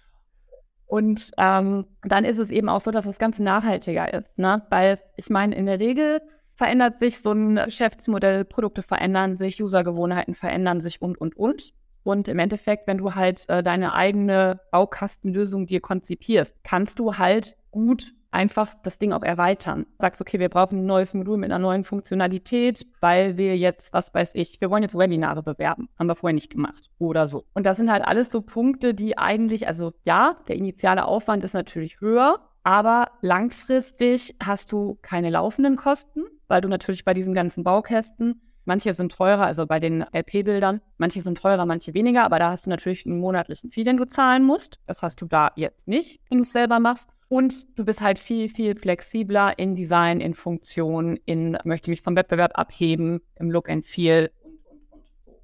und 0.86 1.32
ähm, 1.38 1.86
dann 2.04 2.26
ist 2.26 2.38
es 2.38 2.52
eben 2.52 2.70
auch 2.70 2.82
so, 2.82 2.92
dass 2.92 3.06
das 3.06 3.20
Ganze 3.20 3.44
nachhaltiger 3.44 4.14
ist. 4.14 4.38
Ne? 4.38 4.66
Weil 4.70 5.00
ich 5.16 5.30
meine, 5.30 5.56
in 5.56 5.66
der 5.66 5.80
Regel 5.80 6.22
verändert 6.54 7.00
sich 7.00 7.22
so 7.22 7.32
ein 7.32 7.56
Geschäftsmodell, 7.56 8.44
Produkte 8.44 8.84
verändern 8.84 9.38
sich, 9.38 9.64
Usergewohnheiten 9.64 10.36
verändern 10.36 10.82
sich 10.82 11.02
und, 11.02 11.20
und, 11.20 11.38
und. 11.38 11.74
Und 12.04 12.28
im 12.28 12.40
Endeffekt, 12.40 12.88
wenn 12.88 12.98
du 12.98 13.16
halt 13.16 13.48
äh, 13.50 13.62
deine 13.62 13.94
eigene 13.94 14.60
Baukastenlösung 14.72 15.68
dir 15.68 15.82
konzipierst, 15.82 16.56
kannst 16.64 17.00
du 17.00 17.18
halt 17.18 17.58
gut 17.72 18.14
einfach 18.32 18.74
das 18.84 18.98
Ding 18.98 19.12
auch 19.12 19.24
erweitern. 19.24 19.86
Sagst, 20.00 20.22
okay, 20.22 20.40
wir 20.40 20.50
brauchen 20.50 20.80
ein 20.80 20.86
neues 20.86 21.14
Modul 21.14 21.38
mit 21.38 21.52
einer 21.52 21.60
neuen 21.60 21.84
Funktionalität, 21.84 22.86
weil 23.02 23.38
wir 23.38 23.58
jetzt, 23.58 23.94
was 23.94 24.14
weiß 24.14 24.36
ich, 24.36 24.62
wir 24.62 24.70
wollen 24.70 24.84
jetzt 24.84 24.98
Webinare 24.98 25.44
bewerben. 25.44 25.90
Haben 25.98 26.08
wir 26.08 26.16
vorher 26.16 26.34
nicht 26.34 26.52
gemacht 26.52 26.90
oder 27.00 27.28
so. 27.28 27.46
Und 27.54 27.66
das 27.66 27.78
sind 27.78 27.92
halt 27.92 28.06
alles 28.06 28.30
so 28.30 28.42
Punkte, 28.42 28.94
die 28.94 29.18
eigentlich, 29.18 29.68
also 29.68 29.94
ja, 30.04 30.38
der 30.48 30.56
initiale 30.56 31.06
Aufwand 31.06 31.44
ist 31.44 31.54
natürlich 31.54 32.02
höher, 32.02 32.40
aber 32.64 33.08
langfristig 33.22 34.36
hast 34.44 34.72
du 34.72 34.98
keine 35.02 35.30
laufenden 35.30 35.76
Kosten, 35.76 36.26
weil 36.48 36.62
du 36.62 36.68
natürlich 36.68 37.06
bei 37.06 37.14
diesen 37.14 37.34
ganzen 37.34 37.64
Baukästen 37.64 38.42
Manche 38.70 38.94
sind 38.94 39.12
teurer, 39.12 39.48
also 39.48 39.66
bei 39.66 39.80
den 39.80 40.06
LP-Bildern, 40.14 40.82
manche 41.00 41.22
sind 41.22 41.40
teurer, 41.40 41.66
manche 41.66 41.96
weniger, 41.96 42.24
aber 42.24 42.38
da 42.38 42.52
hast 42.52 42.68
du 42.68 42.70
natürlich 42.70 43.04
einen 43.04 43.20
monatlichen 43.20 43.72
Fee, 43.72 43.84
den 43.84 43.98
du 43.98 44.06
zahlen 44.06 44.46
musst. 44.46 44.80
Das 44.86 45.02
hast 45.02 45.20
du 45.22 45.26
da 45.26 45.52
jetzt 45.56 45.88
nicht, 45.88 46.20
wenn 46.30 46.38
du 46.38 46.44
es 46.44 46.52
selber 46.52 46.80
machst. 46.80 47.10
Und 47.30 47.80
du 47.80 47.84
bist 47.84 48.02
halt 48.02 48.20
viel, 48.20 48.48
viel 48.48 48.76
flexibler 48.76 49.58
in 49.58 49.74
Design, 49.74 50.22
in 50.22 50.36
Funktion, 50.36 51.18
in 51.26 51.58
möchte 51.64 51.90
mich 51.90 52.04
vom 52.04 52.16
Wettbewerb 52.16 52.60
abheben, 52.60 53.22
im 53.40 53.50
Look 53.50 53.72
and 53.72 53.88
Feel 53.88 54.30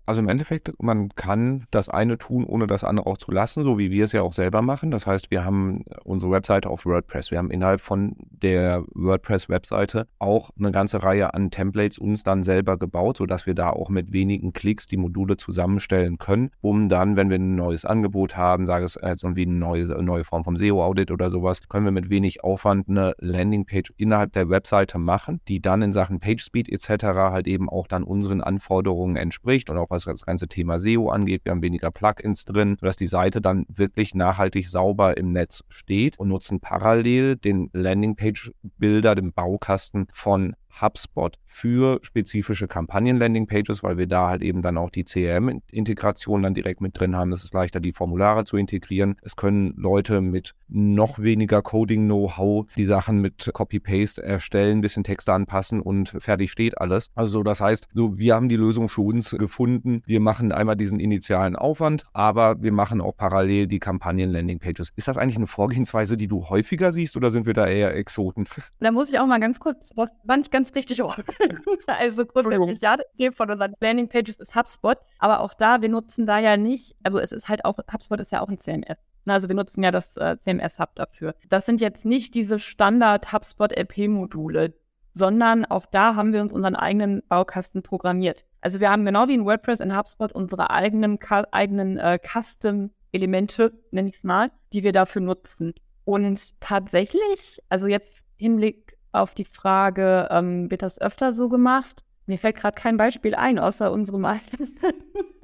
also 0.06 0.22
im 0.22 0.30
Endeffekt, 0.30 0.72
man 0.81 1.10
kann 1.10 1.66
das 1.72 1.90
eine 1.90 2.18
tun, 2.18 2.46
ohne 2.46 2.68
das 2.68 2.84
andere 2.84 3.07
auch 3.07 3.18
zu 3.18 3.31
lassen, 3.31 3.63
so 3.63 3.78
wie 3.78 3.92
wir 3.92 4.06
es 4.06 4.12
ja 4.12 4.22
auch 4.22 4.34
selber 4.34 4.62
machen. 4.62 4.92
Das 4.92 5.07
heißt, 5.07 5.31
wir 5.31 5.44
haben 5.44 5.84
unsere 6.04 6.31
Webseite 6.31 6.69
auf 6.69 6.86
WordPress. 6.86 7.31
Wir 7.31 7.40
haben 7.40 7.50
innerhalb 7.50 7.81
von 7.81 8.16
der 8.30 8.84
WordPress-Webseite 8.94 10.07
auch 10.19 10.52
eine 10.57 10.72
ganze 10.72 11.02
Reihe 11.04 11.34
an 11.34 11.50
Templates 11.50 11.98
uns 11.98 12.24
dann 12.24 12.44
selber 12.44 12.78
gebaut, 12.78 13.18
sodass 13.18 13.46
wir 13.46 13.56
da 13.56 13.72
auch 13.72 13.90
mit 13.90 14.13
wenigen 14.13 14.54
Klicks 14.54 14.86
die 14.86 14.98
Module 14.98 15.38
zusammenstellen 15.38 16.18
können, 16.18 16.52
um 16.62 16.88
dann, 16.88 17.16
wenn 17.16 17.30
wir 17.30 17.38
ein 17.38 17.56
neues 17.56 17.86
Angebot 17.86 18.38
haben, 18.38 18.68
sage 18.68 18.86
es 18.86 19.00
jetzt 19.02 19.24
irgendwie 19.24 19.46
eine 19.46 19.56
neue, 19.56 19.86
neue 20.04 20.24
Form 20.24 20.44
vom 20.44 20.57
SEO-Audit 20.57 21.12
oder 21.12 21.30
sowas, 21.30 21.68
können 21.68 21.86
wir 21.86 21.92
mit 21.92 22.10
wenig 22.10 22.44
Aufwand 22.44 22.90
eine 22.90 23.13
Landingpage 23.19 23.94
innerhalb 23.98 24.34
der 24.34 24.50
Webseite 24.50 25.00
machen, 25.00 25.42
die 25.48 25.62
dann 25.62 25.81
in 25.81 25.94
Sachen 25.94 26.19
PageSpeed 26.19 26.69
etc. 26.69 27.06
halt 27.06 27.48
eben 27.48 27.69
auch 27.69 27.88
dann 27.88 28.04
unseren 28.04 28.42
Anforderungen 28.42 29.16
entspricht 29.16 29.69
und 29.69 29.78
auch 29.78 29.90
was 29.95 30.19
das 30.19 30.25
ganze 30.25 30.47
Thema 30.47 30.80
SEO 30.80 31.09
angeht. 31.09 31.42
Wir 31.45 31.51
haben 31.51 31.62
weniger 31.62 31.92
Plugins 31.92 32.45
drin, 32.45 32.77
sodass 32.80 32.97
die 32.97 33.07
Seite 33.07 33.42
dann 33.42 33.65
wirklich 33.69 34.13
nachhaltig 34.13 34.69
sauber 34.69 35.18
im 35.18 35.30
Netz 35.30 35.63
steht 35.69 36.19
und 36.19 36.27
nutzen 36.27 36.59
parallel 36.59 37.36
den 37.36 37.69
Landingpage-Bilder, 37.74 39.15
den 39.15 39.31
Baukasten 39.33 40.07
von 40.12 40.56
HubSpot 40.81 41.38
für 41.44 42.00
spezifische 42.01 42.68
Kampagnen-Landing-Pages, 42.68 43.83
weil 43.83 43.97
wir 43.97 44.07
da 44.07 44.30
halt 44.30 44.42
eben 44.42 44.61
dann 44.61 44.78
auch 44.78 44.90
die 44.90 45.06
CRM-Integration 45.06 46.44
dann 46.44 46.54
direkt 46.54 46.81
mit 46.81 46.99
drin 46.99 47.16
haben. 47.16 47.31
Es 47.31 47.44
ist 47.44 47.54
leichter, 47.54 47.80
die 47.80 47.94
Formulare 47.94 48.44
zu 48.44 48.57
integrieren. 48.57 49.16
Es 49.21 49.35
können 49.35 49.73
Leute 49.78 50.21
mit 50.21 50.54
noch 50.68 51.19
weniger 51.19 51.61
Coding-Know-how 51.61 52.66
die 52.76 52.85
Sachen 52.85 53.21
mit 53.21 53.49
Copy-Paste 53.54 54.21
erstellen, 54.21 54.80
ein 54.80 54.81
bisschen 54.81 55.04
Texte 55.04 55.33
anpassen 55.33 55.81
und 55.81 56.09
fertig 56.19 56.52
steht 56.52 56.80
alles. 56.80 57.09
Also 57.16 57.44
das 57.44 57.61
heißt, 57.61 57.88
so, 57.94 58.18
wir 58.18 58.35
haben 58.35 58.49
die 58.49 58.56
Lösung 58.56 58.90
für 58.90 59.02
uns 59.02 59.31
gefunden. 59.31 60.02
Wir 60.06 60.19
machen 60.19 60.52
einmal 60.52 60.76
diesen 60.76 60.99
initialen 60.99 61.56
Aufwand, 61.56 62.04
aber 62.14 62.61
wir 62.61 62.71
machen 62.71 63.02
auch 63.02 63.16
parallel 63.16 63.68
die 63.68 63.80
Kampagnen-Landing-Pages. 63.80 64.92
Ist 64.95 65.07
das 65.07 65.18
eigentlich 65.18 65.38
eine 65.38 65.47
Vorgehensweise, 65.47 66.18
die 66.18 66.28
du 66.28 66.49
häufiger 66.49 66.92
siehst 66.92 67.16
oder 67.16 67.31
sind 67.31 67.45
wir 67.45 67.54
da 67.54 67.68
eher 67.68 67.95
Exoten? 67.95 68.45
Da 68.80 68.92
muss 68.92 69.09
ich 69.09 69.19
auch 69.19 69.28
mal 69.28 69.40
ganz 69.40 69.59
kurz, 69.59 69.92
was 69.95 70.09
war 70.23 70.38
nicht 70.38 70.52
ganz 70.52 70.65
ganz 70.66 70.76
richtig 70.76 71.02
hoch. 71.02 71.18
also 71.88 72.26
grundsätzlich, 72.26 72.81
ja, 72.81 72.98
das 72.98 73.06
von 73.36 73.50
unseren 73.50 73.74
Landing 73.80 74.10
Pages 74.10 74.36
ist 74.38 74.56
HubSpot, 74.56 74.98
aber 75.19 75.40
auch 75.42 75.54
da, 75.54 75.81
wir 75.81 75.90
nutzen 75.90 76.26
da 76.26 76.40
ja 76.40 76.57
nicht, 76.57 76.95
also 77.04 77.19
es 77.19 77.31
ist 77.31 77.48
halt 77.50 77.66
auch, 77.66 77.78
HubSpot 77.92 78.19
ist 78.19 78.31
ja 78.31 78.42
auch 78.42 78.50
ein 78.50 78.60
CMS. 78.60 78.98
Also 79.28 79.48
wir 79.48 79.56
nutzen 79.56 79.84
ja 79.84 79.90
das 79.90 80.18
äh, 80.18 80.38
CMS-Hub 80.40 80.94
dafür. 80.95 81.34
Das 81.50 81.66
sind 81.66 81.81
jetzt 81.81 82.06
nicht 82.06 82.36
diese 82.36 82.60
Standard-HubSpot-LP-Module, 82.60 84.76
sondern 85.14 85.66
auch 85.66 85.88
da 85.88 86.14
haben 86.16 86.31
wir 86.31 86.42
uns 86.42 86.54
unseren 86.54 86.76
eigenen 86.76 87.24
Baukasten 87.28 87.81
programmiert. 87.81 88.45
Also 88.62 88.80
wir 88.80 88.92
haben 88.92 89.04
genau 89.06 89.28
wie 89.28 89.34
in 89.34 89.45
WordPress 89.45 89.80
in 89.80 89.98
HubSpot 89.98 90.31
unsere 90.31 90.69
eigenen, 90.69 91.18
eigenen 91.52 91.98
äh, 91.98 92.19
Custom-Elemente, 92.19 93.74
nenne 93.90 94.10
ich 94.10 94.18
es 94.18 94.24
mal, 94.24 94.52
die 94.74 94.84
wir 94.84 94.92
dafür 94.92 95.24
nutzen. 95.24 95.74
Und 96.04 96.62
tatsächlich, 96.62 97.60
also 97.69 97.88
jetzt 97.88 98.26
Hinblick 98.38 98.94
auf 99.22 99.34
die 99.34 99.45
Frage, 99.45 100.28
ähm, 100.31 100.69
wird 100.69 100.81
das 100.81 101.00
öfter 101.00 101.34
so 101.34 101.50
gemacht? 101.50 102.04
Mir 102.28 102.38
fällt 102.38 102.56
gerade 102.56 102.80
kein 102.80 102.98
Beispiel 102.98 103.36
ein, 103.36 103.60
außer 103.60 103.92
unserem 103.92 104.26
eigenen. 104.26 104.78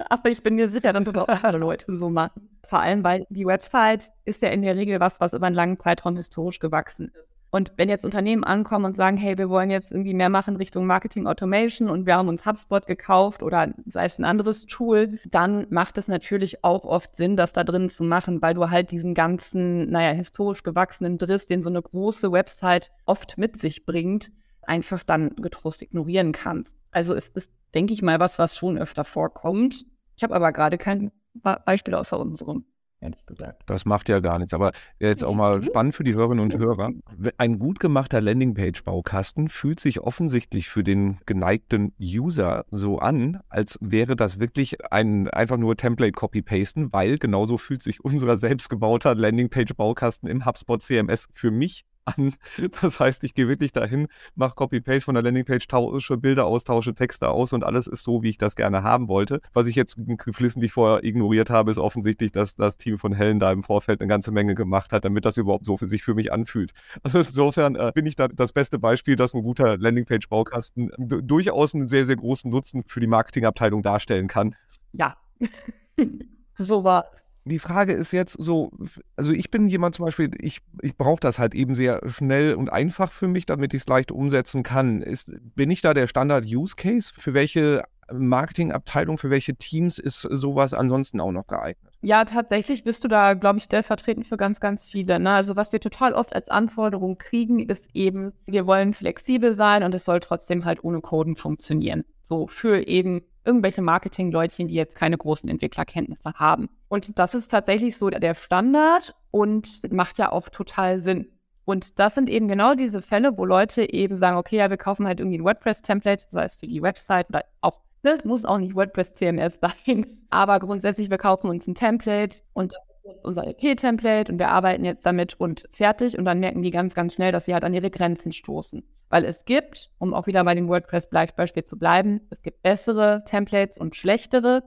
Aber 0.08 0.30
ich 0.30 0.42
bin 0.42 0.56
mir 0.56 0.68
sicher, 0.68 0.92
dass 0.92 1.04
das 1.04 1.16
auch 1.16 1.28
andere 1.28 1.58
Leute 1.58 1.96
so 1.96 2.10
machen. 2.10 2.48
Vor 2.66 2.80
allem, 2.80 3.04
weil 3.04 3.26
die 3.28 3.46
Website 3.46 4.12
ist 4.24 4.42
ja 4.42 4.48
in 4.48 4.62
der 4.62 4.76
Regel 4.76 5.00
was, 5.00 5.20
was 5.20 5.34
über 5.34 5.46
einen 5.46 5.56
langen 5.56 5.78
Zeitraum 5.78 6.16
historisch 6.16 6.58
gewachsen 6.58 7.08
ist. 7.08 7.31
Und 7.54 7.72
wenn 7.76 7.90
jetzt 7.90 8.06
Unternehmen 8.06 8.44
ankommen 8.44 8.86
und 8.86 8.96
sagen, 8.96 9.18
hey, 9.18 9.36
wir 9.36 9.50
wollen 9.50 9.70
jetzt 9.70 9.92
irgendwie 9.92 10.14
mehr 10.14 10.30
machen 10.30 10.56
Richtung 10.56 10.86
Marketing 10.86 11.26
Automation 11.26 11.90
und 11.90 12.06
wir 12.06 12.16
haben 12.16 12.28
uns 12.28 12.46
HubSpot 12.46 12.86
gekauft 12.86 13.42
oder 13.42 13.74
sei 13.84 14.06
es 14.06 14.18
ein 14.18 14.24
anderes 14.24 14.64
Tool, 14.64 15.18
dann 15.26 15.66
macht 15.68 15.98
es 15.98 16.08
natürlich 16.08 16.64
auch 16.64 16.86
oft 16.86 17.14
Sinn, 17.14 17.36
das 17.36 17.52
da 17.52 17.62
drin 17.62 17.90
zu 17.90 18.04
machen, 18.04 18.40
weil 18.40 18.54
du 18.54 18.70
halt 18.70 18.90
diesen 18.90 19.12
ganzen, 19.12 19.90
naja, 19.90 20.12
historisch 20.12 20.62
gewachsenen 20.62 21.18
Driss, 21.18 21.44
den 21.44 21.60
so 21.60 21.68
eine 21.68 21.82
große 21.82 22.32
Website 22.32 22.90
oft 23.04 23.36
mit 23.36 23.58
sich 23.58 23.84
bringt, 23.84 24.32
einfach 24.62 25.02
dann 25.02 25.36
getrost 25.36 25.82
ignorieren 25.82 26.32
kannst. 26.32 26.78
Also 26.90 27.12
es 27.12 27.28
ist, 27.28 27.52
denke 27.74 27.92
ich 27.92 28.00
mal, 28.00 28.18
was, 28.18 28.38
was 28.38 28.56
schon 28.56 28.78
öfter 28.78 29.04
vorkommt. 29.04 29.84
Ich 30.16 30.22
habe 30.22 30.34
aber 30.34 30.52
gerade 30.52 30.78
kein 30.78 31.12
Beispiel 31.34 31.94
außer 31.94 32.18
unserem 32.18 32.64
ehrlich 33.02 33.24
gesagt. 33.26 33.62
Das 33.66 33.84
macht 33.84 34.08
ja 34.08 34.20
gar 34.20 34.38
nichts. 34.38 34.54
Aber 34.54 34.72
jetzt 34.98 35.24
auch 35.24 35.34
mal 35.34 35.62
spannend 35.62 35.94
für 35.94 36.04
die 36.04 36.14
Hörerinnen 36.14 36.44
und 36.44 36.58
Hörer. 36.58 36.90
Ein 37.38 37.58
gut 37.58 37.80
gemachter 37.80 38.20
Landingpage-Baukasten 38.20 39.48
fühlt 39.48 39.80
sich 39.80 40.00
offensichtlich 40.00 40.68
für 40.68 40.84
den 40.84 41.18
geneigten 41.26 41.92
User 42.00 42.64
so 42.70 42.98
an, 42.98 43.40
als 43.48 43.78
wäre 43.80 44.16
das 44.16 44.38
wirklich 44.40 44.92
ein 44.92 45.28
einfach 45.28 45.56
nur 45.56 45.76
Template-Copy-Pasten, 45.76 46.92
weil 46.92 47.18
genauso 47.18 47.58
fühlt 47.58 47.82
sich 47.82 48.04
unser 48.04 48.38
selbstgebauter 48.38 49.14
Landingpage-Baukasten 49.14 50.28
im 50.28 50.46
HubSpot 50.46 50.82
CMS 50.82 51.28
für 51.32 51.50
mich 51.50 51.84
an. 52.04 52.34
Das 52.80 53.00
heißt, 53.00 53.24
ich 53.24 53.34
gehe 53.34 53.48
wirklich 53.48 53.72
dahin, 53.72 54.08
mache 54.34 54.54
Copy-Paste 54.54 55.02
von 55.02 55.14
der 55.14 55.22
Landingpage, 55.22 55.66
tausche 55.66 56.16
Bilder 56.16 56.46
aus, 56.46 56.64
tausche 56.64 56.94
Texte 56.94 57.28
aus 57.28 57.52
und 57.52 57.64
alles 57.64 57.86
ist 57.86 58.02
so, 58.02 58.22
wie 58.22 58.30
ich 58.30 58.38
das 58.38 58.56
gerne 58.56 58.82
haben 58.82 59.08
wollte. 59.08 59.40
Was 59.52 59.66
ich 59.66 59.76
jetzt 59.76 59.96
geflissentlich 60.18 60.72
vorher 60.72 61.04
ignoriert 61.04 61.50
habe, 61.50 61.70
ist 61.70 61.78
offensichtlich, 61.78 62.32
dass 62.32 62.56
das 62.56 62.76
Team 62.76 62.98
von 62.98 63.12
Helen 63.12 63.38
da 63.38 63.52
im 63.52 63.62
Vorfeld 63.62 64.00
eine 64.00 64.08
ganze 64.08 64.32
Menge 64.32 64.54
gemacht 64.54 64.92
hat, 64.92 65.04
damit 65.04 65.24
das 65.24 65.36
überhaupt 65.36 65.64
so 65.64 65.76
für 65.76 65.88
sich 65.88 66.02
für 66.02 66.14
mich 66.14 66.32
anfühlt. 66.32 66.72
Also 67.04 67.18
insofern 67.18 67.74
äh, 67.74 67.90
bin 67.94 68.06
ich 68.06 68.16
da 68.16 68.28
das 68.28 68.52
beste 68.52 68.78
Beispiel, 68.78 69.16
dass 69.16 69.34
ein 69.34 69.42
guter 69.42 69.76
Landingpage-Baukasten 69.76 70.90
durchaus 70.98 71.74
einen 71.74 71.88
sehr, 71.88 72.06
sehr 72.06 72.16
großen 72.16 72.50
Nutzen 72.50 72.84
für 72.86 73.00
die 73.00 73.06
Marketingabteilung 73.06 73.82
darstellen 73.82 74.28
kann. 74.28 74.54
Ja, 74.92 75.16
so 76.58 76.84
war 76.84 77.06
die 77.44 77.58
Frage 77.58 77.92
ist 77.92 78.12
jetzt 78.12 78.34
so, 78.38 78.70
also 79.16 79.32
ich 79.32 79.50
bin 79.50 79.68
jemand 79.68 79.96
zum 79.96 80.04
Beispiel, 80.04 80.30
ich, 80.38 80.60
ich 80.80 80.96
brauche 80.96 81.20
das 81.20 81.38
halt 81.38 81.54
eben 81.54 81.74
sehr 81.74 82.00
schnell 82.08 82.54
und 82.54 82.70
einfach 82.72 83.10
für 83.10 83.28
mich, 83.28 83.46
damit 83.46 83.74
ich 83.74 83.82
es 83.82 83.88
leicht 83.88 84.12
umsetzen 84.12 84.62
kann. 84.62 85.02
Ist, 85.02 85.30
bin 85.54 85.70
ich 85.70 85.80
da 85.80 85.92
der 85.94 86.06
Standard-Use-Case? 86.06 87.12
Für 87.16 87.34
welche 87.34 87.82
Marketingabteilung, 88.12 89.18
für 89.18 89.30
welche 89.30 89.56
Teams 89.56 89.98
ist 89.98 90.20
sowas 90.20 90.74
ansonsten 90.74 91.20
auch 91.20 91.32
noch 91.32 91.46
geeignet? 91.46 91.92
Ja, 92.02 92.24
tatsächlich 92.24 92.84
bist 92.84 93.04
du 93.04 93.08
da, 93.08 93.34
glaube 93.34 93.58
ich, 93.58 93.64
stellvertretend 93.64 94.26
für 94.26 94.36
ganz, 94.36 94.60
ganz 94.60 94.88
viele. 94.88 95.18
Ne? 95.18 95.30
Also 95.30 95.56
was 95.56 95.72
wir 95.72 95.80
total 95.80 96.12
oft 96.14 96.34
als 96.34 96.48
Anforderung 96.48 97.18
kriegen, 97.18 97.60
ist 97.60 97.88
eben, 97.94 98.32
wir 98.46 98.66
wollen 98.66 98.94
flexibel 98.94 99.54
sein 99.54 99.82
und 99.82 99.94
es 99.94 100.04
soll 100.04 100.20
trotzdem 100.20 100.64
halt 100.64 100.82
ohne 100.84 101.00
Coden 101.00 101.36
funktionieren. 101.36 102.04
So 102.22 102.46
für 102.46 102.86
eben 102.86 103.22
irgendwelche 103.44 103.82
Marketingleutchen, 103.82 104.68
die 104.68 104.74
jetzt 104.74 104.94
keine 104.94 105.18
großen 105.18 105.48
Entwicklerkenntnisse 105.48 106.34
haben. 106.34 106.68
Und 106.88 107.18
das 107.18 107.34
ist 107.34 107.50
tatsächlich 107.50 107.96
so 107.96 108.10
der 108.10 108.34
Standard 108.34 109.14
und 109.30 109.92
macht 109.92 110.18
ja 110.18 110.30
auch 110.30 110.48
total 110.48 110.98
Sinn. 110.98 111.26
Und 111.64 111.98
das 111.98 112.14
sind 112.14 112.28
eben 112.28 112.48
genau 112.48 112.74
diese 112.74 113.02
Fälle, 113.02 113.36
wo 113.36 113.44
Leute 113.44 113.92
eben 113.92 114.16
sagen, 114.16 114.36
okay, 114.36 114.56
ja, 114.56 114.70
wir 114.70 114.76
kaufen 114.76 115.06
halt 115.06 115.20
irgendwie 115.20 115.38
ein 115.38 115.44
WordPress-Template, 115.44 116.26
sei 116.28 116.44
es 116.44 116.56
für 116.56 116.66
die 116.66 116.82
Website 116.82 117.28
oder 117.28 117.44
auch, 117.60 117.80
ne, 118.02 118.18
muss 118.24 118.44
auch 118.44 118.58
nicht 118.58 118.74
WordPress-CMS 118.74 119.58
sein, 119.86 120.06
aber 120.30 120.58
grundsätzlich, 120.58 121.10
wir 121.10 121.18
kaufen 121.18 121.48
uns 121.48 121.66
ein 121.66 121.74
Template 121.74 122.38
und 122.52 122.74
unser 123.22 123.46
EP-Template 123.46 124.30
und 124.30 124.38
wir 124.38 124.48
arbeiten 124.48 124.84
jetzt 124.84 125.06
damit 125.06 125.38
und 125.38 125.68
fertig 125.70 126.18
und 126.18 126.24
dann 126.24 126.40
merken 126.40 126.62
die 126.62 126.70
ganz, 126.70 126.94
ganz 126.94 127.14
schnell, 127.14 127.32
dass 127.32 127.44
sie 127.44 127.54
halt 127.54 127.64
an 127.64 127.74
ihre 127.74 127.90
Grenzen 127.90 128.32
stoßen. 128.32 128.82
Weil 129.08 129.24
es 129.24 129.44
gibt, 129.44 129.90
um 129.98 130.14
auch 130.14 130.26
wieder 130.26 130.44
bei 130.44 130.54
dem 130.54 130.68
WordPress-Beispiel 130.68 131.64
zu 131.64 131.78
bleiben, 131.78 132.20
es 132.30 132.42
gibt 132.42 132.62
bessere 132.62 133.22
Templates 133.24 133.76
und 133.76 133.94
schlechtere, 133.94 134.62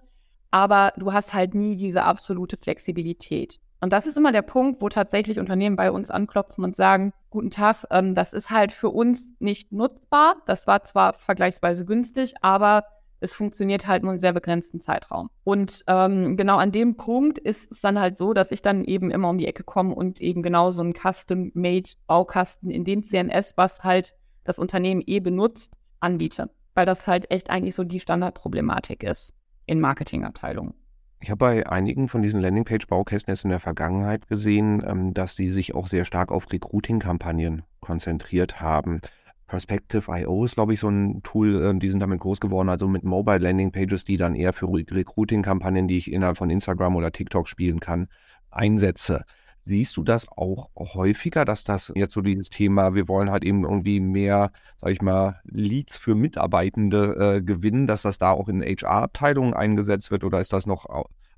aber 0.51 0.93
du 0.97 1.13
hast 1.13 1.33
halt 1.33 1.55
nie 1.55 1.75
diese 1.75 2.03
absolute 2.03 2.57
Flexibilität. 2.57 3.59
Und 3.81 3.93
das 3.93 4.07
ist 4.07 4.17
immer 4.17 4.31
der 4.31 4.41
Punkt, 4.41 4.81
wo 4.81 4.89
tatsächlich 4.89 5.39
Unternehmen 5.39 5.75
bei 5.75 5.91
uns 5.91 6.09
anklopfen 6.09 6.63
und 6.63 6.75
sagen, 6.75 7.13
guten 7.29 7.51
Tag, 7.51 7.83
ähm, 7.91 8.15
das 8.15 8.33
ist 8.33 8.49
halt 8.49 8.71
für 8.71 8.89
uns 8.89 9.33
nicht 9.39 9.71
nutzbar. 9.71 10.37
Das 10.45 10.65
war 10.65 10.83
zwar 10.83 11.13
vergleichsweise 11.13 11.85
günstig, 11.85 12.33
aber 12.41 12.83
es 13.19 13.33
funktioniert 13.33 13.87
halt 13.87 14.03
nur 14.03 14.13
in 14.13 14.19
sehr 14.19 14.33
begrenzten 14.33 14.81
Zeitraum. 14.81 15.29
Und 15.43 15.83
ähm, 15.87 16.37
genau 16.37 16.57
an 16.57 16.71
dem 16.71 16.95
Punkt 16.95 17.37
ist 17.37 17.71
es 17.71 17.81
dann 17.81 17.99
halt 17.99 18.17
so, 18.17 18.33
dass 18.33 18.51
ich 18.51 18.61
dann 18.61 18.83
eben 18.83 19.11
immer 19.11 19.29
um 19.29 19.37
die 19.37 19.47
Ecke 19.47 19.63
komme 19.63 19.95
und 19.95 20.21
eben 20.21 20.43
genau 20.43 20.71
so 20.71 20.81
einen 20.81 20.93
Custom-Made-Baukasten 20.93 22.69
in 22.69 22.83
dem 22.83 23.03
CMS, 23.03 23.53
was 23.55 23.83
halt 23.83 24.15
das 24.43 24.59
Unternehmen 24.59 25.03
eh 25.05 25.19
benutzt, 25.19 25.77
anbiete. 25.99 26.49
Weil 26.73 26.85
das 26.85 27.07
halt 27.07 27.31
echt 27.31 27.49
eigentlich 27.49 27.75
so 27.75 27.83
die 27.83 27.99
Standardproblematik 27.99 29.03
ist 29.03 29.33
in 29.65 29.79
Marketingabteilungen. 29.79 30.73
Ich 31.21 31.31
habe 31.31 31.39
bei 31.39 31.67
einigen 31.67 32.07
von 32.07 32.21
diesen 32.21 32.41
Landingpage-Baukästen 32.41 33.31
jetzt 33.31 33.45
in 33.45 33.49
der 33.49 33.59
Vergangenheit 33.59 34.27
gesehen, 34.27 34.83
ähm, 34.85 35.13
dass 35.13 35.35
die 35.35 35.49
sich 35.49 35.73
auch 35.73 35.87
sehr 35.87 36.05
stark 36.05 36.31
auf 36.31 36.51
Recruiting-Kampagnen 36.51 37.63
konzentriert 37.79 38.61
haben. 38.61 38.99
Perspective.io 39.47 40.45
ist, 40.45 40.55
glaube 40.55 40.73
ich, 40.73 40.79
so 40.79 40.89
ein 40.89 41.21
Tool, 41.23 41.63
ähm, 41.63 41.79
die 41.79 41.89
sind 41.89 41.99
damit 41.99 42.19
groß 42.19 42.39
geworden, 42.39 42.69
also 42.69 42.87
mit 42.87 43.03
Mobile 43.03 43.37
Landing 43.37 43.71
Pages, 43.71 44.03
die 44.03 44.17
dann 44.17 44.35
eher 44.35 44.53
für 44.53 44.67
Recruiting-Kampagnen, 44.67 45.87
die 45.87 45.97
ich 45.97 46.11
innerhalb 46.11 46.37
von 46.37 46.49
Instagram 46.49 46.95
oder 46.95 47.11
TikTok 47.11 47.47
spielen 47.47 47.79
kann, 47.79 48.07
einsetze. 48.49 49.23
Siehst 49.67 49.97
du 49.97 50.03
das 50.03 50.27
auch 50.29 50.69
häufiger, 50.77 51.43
dass 51.43 51.63
das 51.63 51.91
jetzt 51.95 52.13
so 52.13 52.21
dieses 52.21 52.49
Thema, 52.49 52.93
wir 52.93 53.07
wollen 53.07 53.31
halt 53.31 53.43
eben 53.43 53.63
irgendwie 53.63 53.99
mehr, 53.99 54.51
sag 54.77 54.91
ich 54.91 55.01
mal, 55.01 55.41
Leads 55.45 55.97
für 55.97 56.13
Mitarbeitende 56.13 57.37
äh, 57.37 57.41
gewinnen, 57.41 57.87
dass 57.87 58.03
das 58.03 58.19
da 58.19 58.31
auch 58.31 58.47
in 58.47 58.61
HR-Abteilungen 58.61 59.55
eingesetzt 59.55 60.11
wird 60.11 60.23
oder 60.23 60.39
ist 60.39 60.53
das 60.53 60.67
noch 60.67 60.85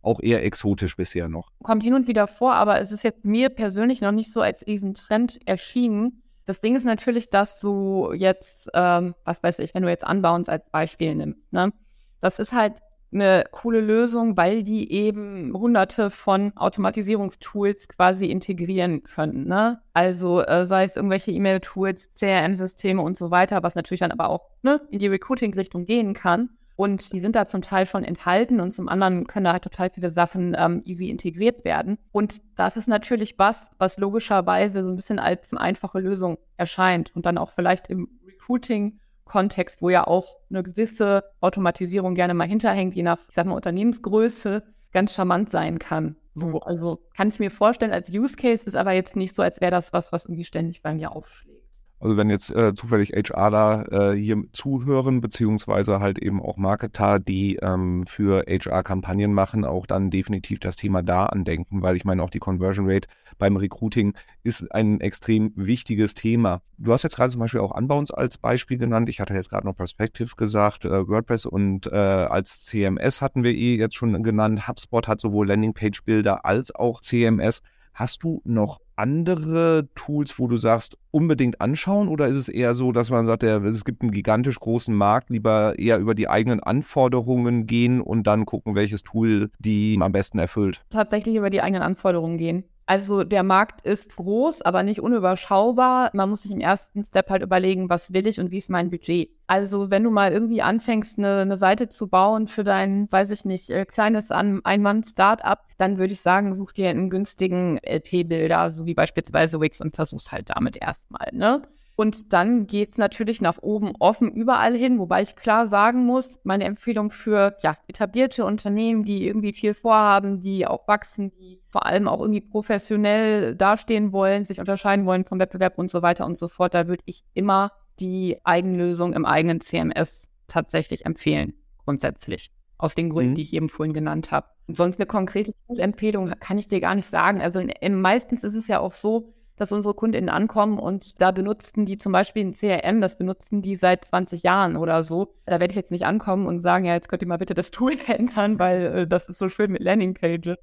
auch 0.01 0.19
eher 0.21 0.43
exotisch 0.43 0.95
bisher 0.95 1.29
noch? 1.29 1.49
Kommt 1.63 1.83
hin 1.83 1.93
und 1.93 2.07
wieder 2.07 2.27
vor, 2.27 2.53
aber 2.53 2.79
es 2.79 2.91
ist 2.91 3.03
jetzt 3.03 3.25
mir 3.25 3.49
persönlich 3.49 4.01
noch 4.01 4.11
nicht 4.11 4.31
so 4.31 4.41
als 4.41 4.65
Riesentrend 4.65 5.39
erschienen. 5.45 6.23
Das 6.47 6.61
Ding 6.61 6.77
ist 6.77 6.85
natürlich, 6.85 7.29
dass 7.29 7.59
du 7.59 8.13
jetzt, 8.13 8.69
ähm, 8.73 9.15
was 9.25 9.43
weiß 9.43 9.59
ich, 9.59 9.75
wenn 9.75 9.83
du 9.83 9.89
jetzt 9.89 10.07
Unbounce 10.07 10.49
als 10.49 10.69
Beispiel 10.69 11.13
nimmst, 11.13 11.51
ne? 11.51 11.73
Das 12.21 12.39
ist 12.39 12.53
halt 12.53 12.81
eine 13.11 13.43
coole 13.51 13.81
Lösung, 13.81 14.35
weil 14.37 14.63
die 14.63 14.91
eben 14.91 15.53
hunderte 15.53 16.09
von 16.09 16.55
Automatisierungstools 16.57 17.87
quasi 17.89 18.25
integrieren 18.25 19.03
können. 19.03 19.45
Ne? 19.45 19.81
Also 19.93 20.41
äh, 20.41 20.65
sei 20.65 20.83
es 20.83 20.95
irgendwelche 20.95 21.31
E-Mail-Tools, 21.31 22.13
CRM-Systeme 22.13 23.01
und 23.01 23.15
so 23.15 23.31
weiter, 23.31 23.63
was 23.63 23.75
natürlich 23.75 24.01
dann 24.01 24.11
aber 24.11 24.29
auch 24.29 24.49
ne, 24.61 24.81
in 24.89 24.99
die 24.99 25.07
Recruiting-Richtung 25.07 25.85
gehen 25.85 26.13
kann. 26.13 26.56
Und 26.77 27.11
die 27.11 27.19
sind 27.19 27.35
da 27.35 27.45
zum 27.45 27.61
Teil 27.61 27.85
schon 27.85 28.03
enthalten 28.03 28.61
und 28.61 28.71
zum 28.71 28.87
anderen 28.87 29.25
können 29.27 29.45
da 29.45 29.51
halt 29.51 29.63
total 29.63 29.89
viele 29.89 30.11
Sachen 30.11 30.55
ähm, 30.57 30.81
easy 30.85 31.09
integriert 31.09 31.65
werden. 31.65 31.97
Und 32.11 32.41
das 32.55 32.77
ist 32.77 32.87
natürlich 32.87 33.37
was, 33.37 33.71
was 33.79 33.97
logischerweise 33.97 34.83
so 34.83 34.91
ein 34.91 34.95
bisschen 34.95 35.19
als 35.19 35.51
eine 35.51 35.59
einfache 35.59 35.99
Lösung 35.99 36.37
erscheint 36.55 37.13
und 37.15 37.25
dann 37.25 37.39
auch 37.39 37.49
vielleicht 37.49 37.87
im 37.87 38.07
Recruiting 38.25 38.99
Kontext, 39.25 39.81
wo 39.81 39.89
ja 39.89 40.07
auch 40.07 40.37
eine 40.49 40.63
gewisse 40.63 41.23
Automatisierung 41.41 42.15
gerne 42.15 42.33
mal 42.33 42.47
hinterhängt, 42.47 42.95
je 42.95 43.03
nach, 43.03 43.19
ich 43.27 43.35
sag 43.35 43.45
mal, 43.45 43.55
Unternehmensgröße, 43.55 44.63
ganz 44.91 45.13
charmant 45.13 45.49
sein 45.49 45.79
kann. 45.79 46.15
So, 46.33 46.59
also 46.61 47.01
kann 47.15 47.27
ich 47.27 47.39
mir 47.39 47.51
vorstellen, 47.51 47.91
als 47.91 48.11
Use 48.11 48.35
Case 48.35 48.63
ist 48.63 48.75
aber 48.75 48.91
jetzt 48.91 49.15
nicht 49.15 49.35
so, 49.35 49.41
als 49.41 49.59
wäre 49.61 49.71
das 49.71 49.93
was, 49.93 50.11
was 50.11 50.25
irgendwie 50.25 50.45
ständig 50.45 50.81
bei 50.81 50.93
mir 50.93 51.11
aufschlägt. 51.11 51.56
Also 51.99 52.15
wenn 52.15 52.29
jetzt 52.29 52.51
äh, 52.51 52.75
zufällig 52.75 53.13
HRler 53.13 54.13
äh, 54.13 54.15
hier 54.15 54.43
zuhören, 54.53 55.19
beziehungsweise 55.19 55.99
halt 55.99 56.19
eben 56.19 56.41
auch 56.41 56.57
Marketer, 56.57 57.19
die 57.19 57.55
ähm, 57.55 58.03
für 58.05 58.45
HR-Kampagnen 58.47 59.33
machen, 59.33 59.65
auch 59.65 59.87
dann 59.87 60.11
definitiv 60.11 60.59
das 60.59 60.75
Thema 60.75 61.01
da 61.01 61.25
andenken, 61.25 61.81
weil 61.81 61.97
ich 61.97 62.05
meine, 62.05 62.21
auch 62.21 62.29
die 62.29 62.39
Conversion 62.39 62.89
Rate 62.89 63.07
beim 63.39 63.57
Recruiting 63.57 64.13
ist 64.43 64.71
ein 64.71 65.01
extrem 65.01 65.53
wichtiges 65.55 66.13
Thema. 66.13 66.61
Du 66.77 66.93
hast 66.93 67.01
jetzt 67.01 67.15
gerade 67.15 67.31
zum 67.31 67.39
Beispiel 67.39 67.61
auch 67.61 67.75
Unbounce 67.75 68.15
als 68.15 68.37
Beispiel 68.37 68.77
genannt. 68.77 69.09
Ich 69.09 69.19
hatte 69.19 69.33
jetzt 69.33 69.49
gerade 69.49 69.65
noch 69.65 69.75
Perspective 69.75 70.35
gesagt, 70.35 70.85
äh, 70.85 71.07
WordPress 71.07 71.47
und 71.47 71.87
äh, 71.87 71.95
als 71.95 72.65
CMS 72.65 73.21
hatten 73.21 73.43
wir 73.43 73.55
eh 73.55 73.75
jetzt 73.75 73.95
schon 73.95 74.21
genannt. 74.21 74.67
HubSpot 74.67 75.07
hat 75.07 75.19
sowohl 75.19 75.47
Landingpage-Bilder 75.47 76.45
als 76.45 76.73
auch 76.75 77.01
CMS. 77.01 77.61
Hast 77.97 78.21
du 78.21 78.43
noch 78.45 78.79
andere 78.95 79.89
Tools, 79.95 80.37
wo 80.37 80.45
du 80.45 80.55
sagst, 80.55 80.99
unbedingt 81.09 81.61
anschauen? 81.61 82.09
Oder 82.09 82.27
ist 82.27 82.35
es 82.35 82.47
eher 82.47 82.75
so, 82.75 82.91
dass 82.91 83.09
man 83.09 83.25
sagt, 83.25 83.41
es 83.41 83.85
gibt 83.85 84.03
einen 84.03 84.11
gigantisch 84.11 84.59
großen 84.59 84.93
Markt, 84.93 85.31
lieber 85.31 85.79
eher 85.79 85.97
über 85.97 86.13
die 86.13 86.29
eigenen 86.29 86.59
Anforderungen 86.59 87.65
gehen 87.65 87.99
und 87.99 88.27
dann 88.27 88.45
gucken, 88.45 88.75
welches 88.75 89.01
Tool 89.01 89.49
die 89.57 89.97
am 89.99 90.11
besten 90.11 90.37
erfüllt? 90.37 90.85
Tatsächlich 90.91 91.37
über 91.37 91.49
die 91.49 91.63
eigenen 91.63 91.81
Anforderungen 91.81 92.37
gehen. 92.37 92.65
Also 92.87 93.25
der 93.25 93.43
Markt 93.43 93.81
ist 93.85 94.15
groß, 94.15 94.61
aber 94.61 94.81
nicht 94.81 95.01
unüberschaubar. 95.01 96.09
Man 96.13 96.29
muss 96.29 96.43
sich 96.43 96.51
im 96.51 96.61
ersten 96.61 97.03
Step 97.03 97.29
halt 97.29 97.43
überlegen, 97.43 97.89
was 97.89 98.13
will 98.13 98.25
ich 98.27 98.39
und 98.39 98.49
wie 98.49 98.57
ist 98.57 98.69
mein 98.69 98.89
Budget. 98.89 99.29
Also 99.45 99.91
wenn 99.91 100.03
du 100.03 100.09
mal 100.09 100.31
irgendwie 100.31 100.61
anfängst, 100.61 101.17
eine, 101.17 101.41
eine 101.41 101.57
Seite 101.57 101.89
zu 101.89 102.07
bauen 102.07 102.47
für 102.47 102.63
dein, 102.63 103.11
weiß 103.11 103.31
ich 103.31 103.43
nicht, 103.43 103.69
äh, 103.69 103.85
kleines 103.85 104.31
Ein-Mann-Startup, 104.31 105.59
dann 105.77 105.99
würde 105.99 106.13
ich 106.13 106.21
sagen, 106.21 106.53
such 106.55 106.71
dir 106.71 106.89
einen 106.89 107.09
günstigen 107.09 107.77
LP-Bilder, 107.83 108.69
so 108.69 108.85
wie 108.85 108.93
beispielsweise 108.93 109.59
Wix 109.59 109.81
und 109.81 109.93
versuch's 109.93 110.31
halt 110.31 110.49
damit 110.49 110.77
erstmal, 110.81 111.29
ne? 111.33 111.61
Und 111.99 112.31
dann 112.31 112.67
geht 112.67 112.91
es 112.91 112.97
natürlich 112.99 113.41
nach 113.41 113.57
oben 113.63 113.93
offen 113.97 114.31
überall 114.31 114.77
hin, 114.77 114.99
wobei 114.99 115.23
ich 115.23 115.35
klar 115.35 115.65
sagen 115.65 116.05
muss, 116.05 116.39
meine 116.43 116.65
Empfehlung 116.65 117.09
für 117.09 117.57
ja, 117.63 117.75
etablierte 117.87 118.45
Unternehmen, 118.45 119.03
die 119.03 119.25
irgendwie 119.25 119.51
viel 119.51 119.73
vorhaben, 119.73 120.39
die 120.39 120.67
auch 120.67 120.87
wachsen, 120.87 121.31
die 121.31 121.59
vor 121.69 121.87
allem 121.87 122.07
auch 122.07 122.21
irgendwie 122.21 122.41
professionell 122.41 123.55
dastehen 123.55 124.11
wollen, 124.11 124.45
sich 124.45 124.59
unterscheiden 124.59 125.07
wollen 125.07 125.25
vom 125.25 125.39
Wettbewerb 125.39 125.79
und 125.79 125.89
so 125.89 126.03
weiter 126.03 126.27
und 126.27 126.37
so 126.37 126.47
fort, 126.47 126.75
da 126.75 126.87
würde 126.87 127.01
ich 127.07 127.23
immer 127.33 127.71
die 127.99 128.37
Eigenlösung 128.43 129.13
im 129.13 129.25
eigenen 129.25 129.59
CMS 129.59 130.29
tatsächlich 130.45 131.03
empfehlen, 131.03 131.55
grundsätzlich. 131.83 132.51
Aus 132.77 132.93
den 132.93 133.09
Gründen, 133.09 133.31
mhm. 133.31 133.35
die 133.35 133.41
ich 133.41 133.53
eben 133.53 133.69
vorhin 133.69 133.93
genannt 133.93 134.29
habe. 134.29 134.45
Sonst 134.67 134.99
eine 134.99 135.07
konkrete 135.07 135.51
Tool-Empfehlung 135.65 136.31
kann 136.39 136.59
ich 136.59 136.67
dir 136.67 136.79
gar 136.79 136.93
nicht 136.93 137.09
sagen. 137.09 137.41
Also 137.41 137.59
in, 137.59 137.69
in, 137.69 137.99
meistens 137.99 138.43
ist 138.43 138.53
es 138.53 138.67
ja 138.67 138.81
auch 138.81 138.91
so, 138.91 139.33
dass 139.57 139.71
unsere 139.71 139.93
KundInnen 139.93 140.29
ankommen 140.29 140.79
und 140.79 141.21
da 141.21 141.31
benutzen 141.31 141.85
die 141.85 141.97
zum 141.97 142.11
Beispiel 142.11 142.45
ein 142.45 142.53
CRM, 142.53 143.01
das 143.01 143.17
benutzen 143.17 143.61
die 143.61 143.75
seit 143.75 144.05
20 144.05 144.43
Jahren 144.43 144.77
oder 144.77 145.03
so. 145.03 145.33
Da 145.45 145.59
werde 145.59 145.71
ich 145.71 145.75
jetzt 145.75 145.91
nicht 145.91 146.05
ankommen 146.05 146.45
und 146.45 146.61
sagen, 146.61 146.85
ja, 146.85 146.93
jetzt 146.93 147.09
könnt 147.09 147.23
ihr 147.23 147.27
mal 147.27 147.37
bitte 147.37 147.53
das 147.53 147.71
Tool 147.71 147.93
ändern, 148.07 148.59
weil 148.59 148.85
äh, 148.85 149.07
das 149.07 149.27
ist 149.27 149.39
so 149.39 149.49
schön 149.49 149.71
mit 149.71 149.81
Landingpages. 149.81 150.57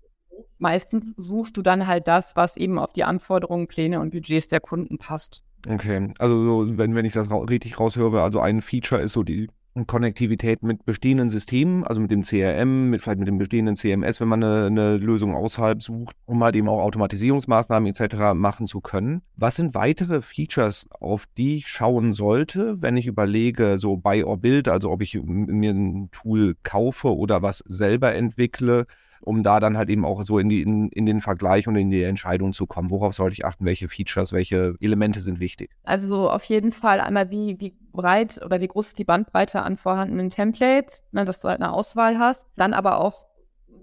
Meistens 0.59 1.13
suchst 1.17 1.57
du 1.57 1.63
dann 1.63 1.87
halt 1.87 2.09
das, 2.09 2.37
was 2.37 2.57
eben 2.57 2.79
auf 2.79 2.93
die 2.93 3.05
Anforderungen, 3.05 3.67
Pläne 3.67 4.01
und 4.01 4.11
Budgets 4.11 4.49
der 4.49 4.61
Kunden 4.61 4.99
passt. 4.99 5.43
Okay, 5.69 6.13
also 6.19 6.65
so, 6.67 6.79
wenn, 6.79 6.95
wenn 6.95 7.05
ich 7.05 7.13
das 7.13 7.31
ra 7.31 7.39
richtig 7.39 7.79
raushöre, 7.79 8.23
also 8.23 8.41
ein 8.41 8.61
Feature 8.61 9.01
ist 9.01 9.13
so 9.13 9.23
die 9.23 9.49
Konnektivität 9.87 10.63
mit 10.63 10.85
bestehenden 10.85 11.29
Systemen, 11.29 11.85
also 11.85 12.01
mit 12.01 12.11
dem 12.11 12.23
CRM, 12.23 12.91
mit 12.91 13.03
vielleicht 13.03 13.19
mit 13.19 13.27
dem 13.27 13.39
bestehenden 13.39 13.77
CMS, 13.77 14.21
wenn 14.21 14.29
man 14.29 14.45
eine, 14.45 14.67
eine, 14.67 14.97
Lösung 14.97 15.35
außerhalb 15.35 15.83
sucht, 15.83 16.17
um 16.27 16.43
halt 16.45 16.55
eben 16.55 16.69
auch 16.69 16.81
Automatisierungsmaßnahmen 16.81 17.93
etc. 17.93 18.35
machen 18.35 18.69
zu 18.69 18.81
können. 18.81 19.23
Was 19.37 19.57
sind 19.57 19.75
weitere 19.75 20.23
Features, 20.23 20.87
auf 20.91 21.27
die 21.37 21.57
ich 21.57 21.67
schauen 21.67 22.13
sollte, 22.13 22.81
wenn 22.81 22.97
ich 22.97 23.09
überlege, 23.09 23.79
so 23.79 23.97
Buy 23.97 24.23
or 24.23 24.39
Build, 24.39 24.69
also 24.69 24.91
ob 24.91 25.03
ich 25.03 25.21
mir 25.23 25.73
ein 25.73 26.09
Tool 26.13 26.55
kaufe 26.63 27.15
oder 27.15 27.43
was 27.43 27.59
selber 27.67 28.15
entwickle? 28.15 28.87
Um 29.21 29.43
da 29.43 29.61
dann 29.61 29.77
halt 29.77 29.91
eben 29.91 30.05
auch 30.05 30.23
so 30.23 30.39
in, 30.39 30.49
die, 30.49 30.63
in, 30.63 30.89
in 30.91 31.07
den 31.07 31.21
Vergleich 31.21 31.67
und 31.69 31.77
in 31.77 31.91
die 31.91 32.03
Entscheidung 32.03 32.53
zu 32.53 32.67
kommen. 32.67 32.91
Worauf 32.91 33.15
sollte 33.15 33.35
ich 33.35 33.45
achten? 33.45 33.65
Welche 33.65 33.89
Features, 33.89 34.33
welche 34.33 34.75
Elemente 34.81 35.21
sind 35.21 35.41
wichtig? 35.41 35.71
Also 35.85 36.31
auf 36.31 36.45
jeden 36.45 36.73
Fall 36.73 37.01
einmal, 37.01 37.31
wie, 37.31 37.61
wie 37.61 37.75
breit 37.93 38.41
oder 38.45 38.61
wie 38.61 38.69
groß 38.69 38.89
ist 38.89 38.99
die 38.99 39.05
Bandbreite 39.05 39.63
an 39.63 39.77
vorhandenen 39.77 40.31
Templates, 40.31 41.05
ne, 41.13 41.25
dass 41.25 41.41
du 41.41 41.49
halt 41.49 41.61
eine 41.61 41.73
Auswahl 41.73 42.19
hast. 42.19 42.47
Dann 42.57 42.75
aber 42.75 43.01
auch 43.01 43.25